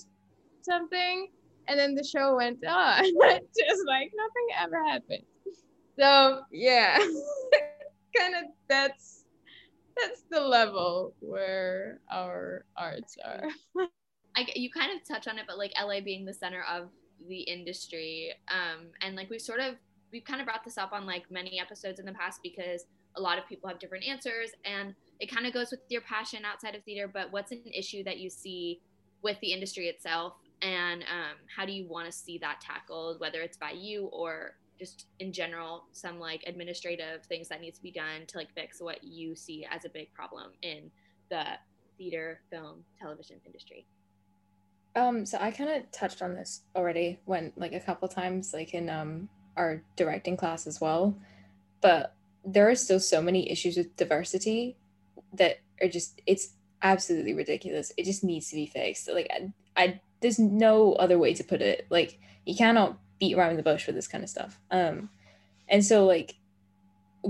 something 0.62 1.28
and 1.68 1.78
then 1.78 1.94
the 1.94 2.04
show 2.04 2.36
went 2.36 2.64
on. 2.66 3.04
Just 3.28 3.82
like 3.86 4.12
nothing 4.14 4.48
ever 4.58 4.84
happened. 4.84 5.24
So 5.98 6.42
yeah. 6.52 6.98
Kind 8.16 8.34
of 8.34 8.44
that's 8.68 9.24
that's 9.96 10.22
the 10.30 10.40
level 10.40 11.14
where 11.20 12.00
our 12.10 12.64
arts 12.76 13.16
are. 13.24 13.48
I, 14.36 14.46
you 14.54 14.70
kind 14.70 14.92
of 14.94 15.06
touch 15.06 15.26
on 15.28 15.38
it, 15.38 15.44
but 15.46 15.58
like 15.58 15.72
LA 15.80 16.00
being 16.00 16.24
the 16.24 16.34
center 16.34 16.62
of 16.70 16.88
the 17.28 17.40
industry, 17.40 18.32
um, 18.48 18.88
and 19.00 19.16
like 19.16 19.30
we've 19.30 19.40
sort 19.40 19.60
of 19.60 19.76
we've 20.12 20.24
kind 20.24 20.40
of 20.40 20.46
brought 20.46 20.64
this 20.64 20.78
up 20.78 20.92
on 20.92 21.06
like 21.06 21.30
many 21.30 21.58
episodes 21.58 21.98
in 21.98 22.06
the 22.06 22.12
past 22.12 22.40
because 22.42 22.84
a 23.16 23.20
lot 23.20 23.38
of 23.38 23.46
people 23.48 23.68
have 23.68 23.78
different 23.78 24.04
answers, 24.04 24.50
and 24.64 24.94
it 25.20 25.30
kind 25.30 25.46
of 25.46 25.54
goes 25.54 25.70
with 25.70 25.80
your 25.88 26.02
passion 26.02 26.44
outside 26.44 26.74
of 26.74 26.84
theater. 26.84 27.10
But 27.12 27.32
what's 27.32 27.52
an 27.52 27.62
issue 27.72 28.04
that 28.04 28.18
you 28.18 28.28
see 28.28 28.80
with 29.22 29.38
the 29.40 29.52
industry 29.52 29.88
itself 29.88 30.34
and 30.62 31.02
um, 31.02 31.36
how 31.54 31.64
do 31.66 31.72
you 31.72 31.86
want 31.88 32.06
to 32.06 32.12
see 32.12 32.38
that 32.38 32.60
tackled 32.60 33.20
whether 33.20 33.40
it's 33.42 33.56
by 33.56 33.70
you 33.70 34.06
or 34.06 34.56
just 34.78 35.06
in 35.20 35.32
general 35.32 35.84
some 35.92 36.18
like 36.18 36.42
administrative 36.46 37.24
things 37.26 37.48
that 37.48 37.60
needs 37.60 37.78
to 37.78 37.82
be 37.82 37.90
done 37.92 38.26
to 38.26 38.38
like 38.38 38.52
fix 38.54 38.80
what 38.80 39.02
you 39.04 39.34
see 39.36 39.66
as 39.70 39.84
a 39.84 39.88
big 39.88 40.12
problem 40.14 40.52
in 40.62 40.90
the 41.30 41.44
theater 41.98 42.40
film 42.50 42.84
television 43.00 43.36
industry 43.46 43.86
Um, 44.94 45.26
so 45.26 45.38
I 45.40 45.50
kind 45.50 45.70
of 45.70 45.90
touched 45.92 46.22
on 46.22 46.34
this 46.34 46.62
already 46.74 47.20
when 47.26 47.52
like 47.56 47.72
a 47.72 47.80
couple 47.80 48.08
times 48.08 48.52
like 48.54 48.74
in 48.74 48.88
um 48.88 49.28
our 49.56 49.82
directing 49.96 50.36
class 50.36 50.66
as 50.66 50.80
well. 50.80 51.16
But 51.80 52.14
there 52.44 52.68
are 52.70 52.74
still 52.74 53.00
so 53.00 53.20
many 53.20 53.50
issues 53.50 53.76
with 53.76 53.96
diversity 53.96 54.76
that 55.34 55.58
are 55.82 55.88
just 55.88 56.20
it's 56.26 56.54
absolutely 56.82 57.34
ridiculous. 57.34 57.92
It 57.96 58.04
just 58.04 58.24
needs 58.24 58.48
to 58.50 58.56
be 58.56 58.66
fixed. 58.66 59.08
Like 59.12 59.30
I, 59.30 59.52
I 59.82 60.00
there's 60.20 60.38
no 60.38 60.94
other 60.94 61.18
way 61.18 61.34
to 61.34 61.44
put 61.44 61.60
it. 61.60 61.86
Like 61.90 62.18
you 62.44 62.54
cannot 62.54 62.98
beat 63.18 63.36
around 63.36 63.56
the 63.56 63.62
bush 63.62 63.86
with 63.86 63.96
this 63.96 64.08
kind 64.08 64.24
of 64.24 64.30
stuff. 64.30 64.60
Um 64.70 65.10
and 65.68 65.84
so 65.84 66.04
like 66.06 66.34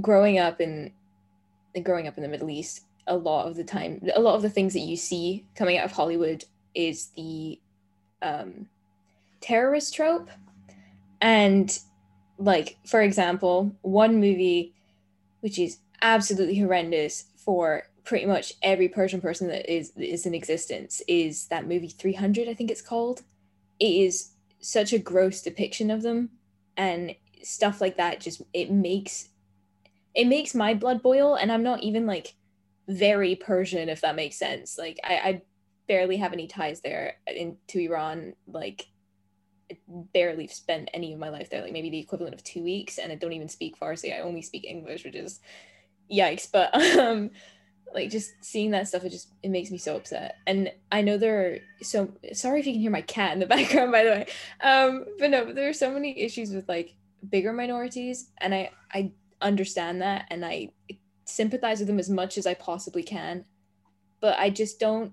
growing 0.01 0.39
up 0.39 0.61
in 0.61 0.93
growing 1.83 2.07
up 2.07 2.17
in 2.17 2.23
the 2.23 2.29
Middle 2.29 2.51
East, 2.51 2.83
a 3.07 3.17
lot 3.17 3.47
of 3.47 3.57
the 3.57 3.65
time 3.65 4.01
a 4.15 4.21
lot 4.21 4.35
of 4.35 4.43
the 4.43 4.51
things 4.51 4.73
that 4.73 4.81
you 4.81 4.97
see 4.97 5.45
coming 5.55 5.79
out 5.79 5.85
of 5.85 5.93
Hollywood 5.93 6.45
is 6.75 7.09
the 7.17 7.59
um, 8.23 8.69
terrorist 9.41 9.95
trope. 9.95 10.31
And, 11.21 11.77
like, 12.39 12.77
for 12.85 13.01
example, 13.01 13.75
one 13.83 14.17
movie 14.17 14.75
which 15.41 15.59
is 15.59 15.79
absolutely 16.03 16.59
horrendous 16.59 17.27
for 17.37 17.85
pretty 18.07 18.25
much 18.25 18.55
every 18.63 18.89
Persian 18.89 19.21
person 19.21 19.49
that 19.49 19.71
is 19.71 19.93
is 19.97 20.25
in 20.25 20.35
existence 20.35 21.03
is 21.09 21.49
that 21.49 21.67
movie 21.67 21.89
300, 21.89 22.49
I 22.49 22.55
think 22.55 22.71
it's 22.71 22.81
called. 22.81 23.23
It 23.79 23.87
is 23.91 24.31
such 24.61 24.93
a 24.93 24.99
gross 24.99 25.43
depiction 25.43 25.91
of 25.91 26.03
them 26.03 26.31
and 26.77 27.15
stuff 27.43 27.81
like 27.81 27.97
that 27.97 28.21
just 28.21 28.43
it 28.53 28.71
makes 28.71 29.29
it 30.15 30.27
makes 30.27 30.55
my 30.55 30.73
blood 30.73 31.03
boil 31.03 31.35
and 31.35 31.53
I'm 31.53 31.63
not 31.63 31.83
even 31.83 32.07
like 32.07 32.35
very 32.89 33.35
Persian 33.35 33.89
if 33.89 34.01
that 34.01 34.17
makes 34.17 34.37
sense. 34.37 34.79
Like 34.79 34.99
I, 35.05 35.15
I 35.15 35.43
barely 35.89 36.17
have 36.17 36.33
any 36.33 36.47
ties 36.47 36.81
there 36.81 37.17
in 37.27 37.57
to 37.69 37.81
Iran. 37.81 38.35
Like 38.47 38.87
I 39.71 39.79
barely 39.89 40.47
spent 40.47 40.91
any 40.95 41.13
of 41.13 41.19
my 41.19 41.29
life 41.29 41.51
there, 41.51 41.63
like 41.63 41.73
maybe 41.73 41.91
the 41.91 41.99
equivalent 41.99 42.35
of 42.35 42.45
two 42.45 42.63
weeks, 42.63 42.99
and 42.99 43.11
I 43.11 43.17
don't 43.17 43.33
even 43.33 43.49
speak 43.49 43.79
Farsi. 43.79 44.17
I 44.17 44.21
only 44.21 44.43
speak 44.43 44.65
English, 44.65 45.05
which 45.05 45.17
is 45.17 45.41
yikes. 46.11 46.49
But 46.51 46.75
um 46.99 47.31
like 47.95 48.11
just 48.11 48.33
seeing 48.43 48.71
that 48.73 48.89
stuff, 48.89 49.05
it 49.05 49.11
just 49.11 49.29
it 49.43 49.51
makes 49.51 49.71
me 49.71 49.79
so 49.79 49.97
upset. 49.97 50.37
And 50.47 50.71
I 50.93 51.03
know 51.03 51.17
there 51.17 51.47
are 51.47 51.59
so 51.83 52.13
sorry 52.33 52.61
if 52.61 52.67
you 52.67 52.73
can 52.73 52.83
hear 52.83 52.91
my 52.91 53.03
cat 53.03 53.33
in 53.33 53.39
the 53.39 53.47
background, 53.55 53.93
by 53.93 54.05
the 54.05 54.11
way. 54.11 54.27
Um, 54.63 55.05
but 55.19 55.31
no, 55.31 55.53
there 55.53 55.69
are 55.69 55.75
so 55.75 55.91
many 55.91 56.19
issues 56.21 56.53
with 56.53 56.69
like 56.69 56.95
bigger 57.29 57.53
minorities, 57.53 58.31
and 58.39 58.55
I 58.55 58.71
I 58.93 59.13
understand 59.41 60.03
that, 60.03 60.27
and 60.31 60.45
I 60.45 60.71
sympathize 61.25 61.81
with 61.81 61.89
them 61.89 61.99
as 61.99 62.11
much 62.11 62.39
as 62.39 62.47
I 62.47 62.55
possibly 62.55 63.03
can. 63.03 63.45
But 64.21 64.39
I 64.39 64.51
just 64.51 64.81
don't 64.81 65.13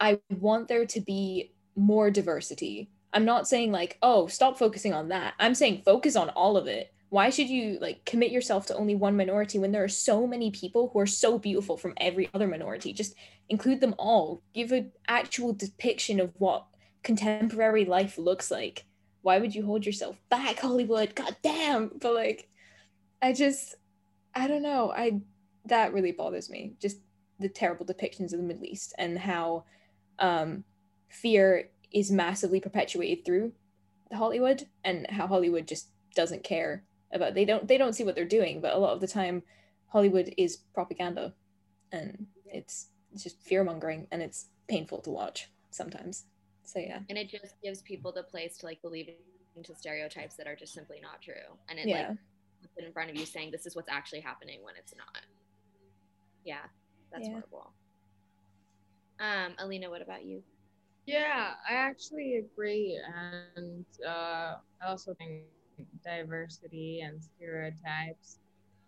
I 0.00 0.20
want 0.30 0.68
there 0.68 0.86
to 0.86 1.00
be 1.00 1.52
more 1.76 2.10
diversity. 2.10 2.90
I'm 3.12 3.24
not 3.24 3.48
saying 3.48 3.72
like, 3.72 3.98
oh, 4.02 4.26
stop 4.26 4.58
focusing 4.58 4.92
on 4.92 5.08
that. 5.08 5.34
I'm 5.38 5.54
saying 5.54 5.82
focus 5.84 6.16
on 6.16 6.28
all 6.30 6.56
of 6.56 6.66
it. 6.66 6.92
Why 7.10 7.30
should 7.30 7.48
you 7.48 7.78
like 7.80 8.04
commit 8.04 8.30
yourself 8.30 8.66
to 8.66 8.76
only 8.76 8.94
one 8.94 9.16
minority 9.16 9.58
when 9.58 9.72
there 9.72 9.84
are 9.84 9.88
so 9.88 10.26
many 10.26 10.50
people 10.50 10.90
who 10.92 10.98
are 10.98 11.06
so 11.06 11.38
beautiful 11.38 11.76
from 11.76 11.94
every 11.96 12.28
other 12.34 12.46
minority? 12.46 12.92
Just 12.92 13.14
include 13.48 13.80
them 13.80 13.94
all. 13.98 14.42
Give 14.54 14.72
an 14.72 14.92
actual 15.06 15.54
depiction 15.54 16.20
of 16.20 16.32
what 16.38 16.66
contemporary 17.02 17.86
life 17.86 18.18
looks 18.18 18.50
like. 18.50 18.84
Why 19.22 19.38
would 19.38 19.54
you 19.54 19.64
hold 19.64 19.86
yourself 19.86 20.16
back, 20.28 20.60
Hollywood? 20.60 21.14
God 21.14 21.36
damn. 21.42 21.92
But 21.98 22.14
like, 22.14 22.48
I 23.22 23.32
just, 23.32 23.74
I 24.34 24.46
don't 24.46 24.62
know. 24.62 24.92
I, 24.94 25.20
that 25.64 25.94
really 25.94 26.12
bothers 26.12 26.50
me. 26.50 26.74
Just 26.80 26.98
the 27.40 27.48
terrible 27.48 27.86
depictions 27.86 28.32
of 28.32 28.38
the 28.38 28.44
Middle 28.44 28.64
East 28.64 28.94
and 28.98 29.18
how 29.18 29.64
um, 30.18 30.64
fear 31.08 31.70
is 31.90 32.10
massively 32.10 32.60
perpetuated 32.60 33.24
through 33.24 33.52
Hollywood 34.12 34.66
and 34.84 35.06
how 35.08 35.26
Hollywood 35.26 35.66
just 35.66 35.88
doesn't 36.14 36.44
care 36.44 36.84
about 37.12 37.34
they 37.34 37.44
don't 37.44 37.66
they 37.66 37.78
don't 37.78 37.94
see 37.94 38.04
what 38.04 38.14
they're 38.14 38.24
doing 38.24 38.60
but 38.60 38.74
a 38.74 38.78
lot 38.78 38.92
of 38.92 39.00
the 39.00 39.06
time 39.06 39.42
Hollywood 39.88 40.32
is 40.36 40.58
propaganda 40.74 41.32
and 41.92 42.26
it's 42.46 42.88
it's 43.12 43.22
just 43.22 43.40
fear 43.42 43.64
mongering 43.64 44.06
and 44.10 44.22
it's 44.22 44.46
painful 44.68 44.98
to 45.00 45.10
watch 45.10 45.48
sometimes. 45.70 46.24
So 46.64 46.78
yeah. 46.78 47.00
And 47.08 47.16
it 47.16 47.30
just 47.30 47.54
gives 47.62 47.80
people 47.82 48.12
the 48.12 48.22
place 48.22 48.58
to 48.58 48.66
like 48.66 48.82
believe 48.82 49.08
into 49.56 49.74
stereotypes 49.74 50.36
that 50.36 50.46
are 50.46 50.54
just 50.54 50.74
simply 50.74 51.00
not 51.00 51.22
true. 51.22 51.56
And 51.68 51.78
it 51.78 51.88
yeah. 51.88 52.08
like 52.08 52.18
puts 52.60 52.76
it 52.76 52.84
in 52.84 52.92
front 52.92 53.10
of 53.10 53.16
you 53.16 53.24
saying 53.24 53.50
this 53.50 53.66
is 53.66 53.74
what's 53.74 53.88
actually 53.88 54.20
happening 54.20 54.60
when 54.62 54.74
it's 54.76 54.94
not. 54.96 55.22
Yeah. 56.44 56.56
That's 57.10 57.26
Yeah. 57.26 57.32
horrible. 57.32 57.72
Um 59.20 59.54
alina 59.58 59.88
what 59.88 60.02
about 60.02 60.24
you? 60.24 60.42
Yeah, 61.06 61.54
I 61.68 61.72
actually 61.72 62.36
agree. 62.36 63.00
And 63.16 63.86
uh, 64.06 64.56
I 64.82 64.86
also 64.86 65.14
think 65.14 65.44
diversity 66.04 67.00
and 67.00 67.22
stereotypes, 67.22 68.38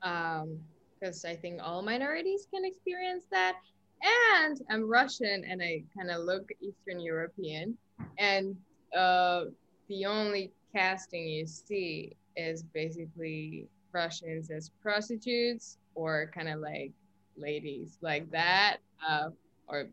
because 0.01 1.25
I 1.25 1.37
think 1.37 1.61
all 1.63 1.83
minorities 1.83 2.47
can 2.53 2.65
experience 2.65 3.25
that. 3.31 3.57
And 4.03 4.61
I'm 4.71 4.89
Russian 4.89 5.45
and 5.49 5.61
I 5.63 5.83
kind 5.97 6.11
of 6.11 6.25
look 6.25 6.49
Eastern 6.61 7.01
European. 7.01 7.77
And 8.19 8.57
uh, 8.97 9.45
the 9.89 10.07
only 10.07 10.53
casting 10.75 11.29
you 11.29 11.47
see 11.47 12.17
is 12.37 12.63
basically 12.63 13.69
Russians 13.93 14.51
as 14.51 14.71
prostitutes 14.83 15.79
or 15.95 16.31
kind 16.35 16.49
of 16.49 16.61
like 16.61 16.93
ladies 17.37 17.99
like 18.01 18.31
that, 18.31 18.79
uh, 19.07 19.31
or 19.69 19.87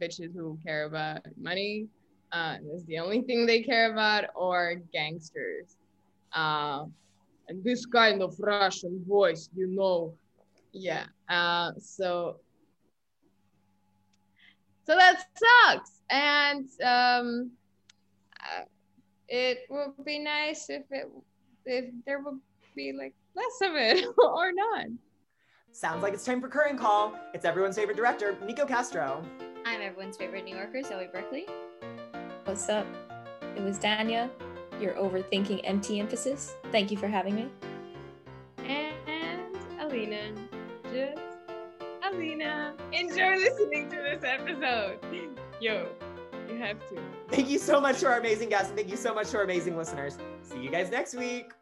bitches 0.00 0.32
who 0.34 0.58
care 0.64 0.84
about 0.84 1.20
money. 1.36 1.88
Uh, 2.32 2.56
that's 2.70 2.84
the 2.84 2.98
only 2.98 3.22
thing 3.22 3.46
they 3.46 3.62
care 3.62 3.90
about, 3.92 4.24
or 4.34 4.76
gangsters. 4.92 5.76
Uh, 6.34 6.84
and 7.48 7.64
this 7.64 7.86
kind 7.86 8.22
of 8.22 8.34
Russian 8.38 9.02
voice, 9.08 9.48
you 9.56 9.66
know. 9.68 10.12
Yeah. 10.72 11.06
Uh, 11.30 11.72
so, 11.80 12.36
so 14.84 14.96
that 14.96 15.24
sucks. 15.36 16.02
And 16.10 16.68
um, 16.84 17.50
uh, 18.40 18.64
it 19.28 19.60
would 19.70 20.04
be 20.04 20.18
nice 20.18 20.68
if 20.68 20.82
it 20.90 21.08
if 21.64 21.86
there 22.06 22.20
would 22.20 22.40
be 22.76 22.92
like 22.92 23.14
less 23.34 23.70
of 23.70 23.76
it 23.76 24.04
or 24.18 24.52
none. 24.52 24.98
Sounds 25.72 26.02
like 26.02 26.12
it's 26.14 26.24
time 26.24 26.40
for 26.40 26.48
curtain 26.48 26.76
call. 26.78 27.14
It's 27.34 27.44
everyone's 27.44 27.76
favorite 27.76 27.96
director, 27.96 28.36
Nico 28.44 28.66
Castro. 28.66 29.22
i'm 29.66 29.82
everyone's 29.82 30.16
favorite 30.16 30.44
new 30.44 30.54
yorker 30.56 30.82
zoe 30.82 31.08
berkeley 31.12 31.44
what's 32.48 32.68
up 32.68 32.86
it 33.56 33.62
was 33.62 33.78
dania 33.78 34.30
your 34.80 34.94
overthinking 34.94 35.60
MT 35.64 36.00
emphasis 36.00 36.54
thank 36.72 36.90
you 36.90 36.96
for 36.96 37.08
having 37.08 37.34
me 37.34 37.48
And 38.58 39.56
Alina, 39.80 40.32
just 40.92 41.20
Alina. 42.02 42.74
Enjoy 42.92 43.36
listening 43.36 43.88
to 43.90 43.96
this 43.96 44.24
episode. 44.24 44.98
Yo, 45.60 45.88
you 46.48 46.56
have 46.56 46.78
to. 46.88 46.98
Thank 47.30 47.48
you 47.48 47.58
so 47.58 47.80
much 47.80 48.00
to 48.00 48.06
our 48.06 48.18
amazing 48.18 48.48
guests, 48.48 48.68
and 48.68 48.76
thank 48.76 48.90
you 48.90 48.96
so 48.96 49.14
much 49.14 49.30
to 49.30 49.38
our 49.38 49.44
amazing 49.44 49.76
listeners. 49.76 50.16
See 50.42 50.60
you 50.60 50.70
guys 50.70 50.90
next 50.90 51.14
week. 51.14 51.52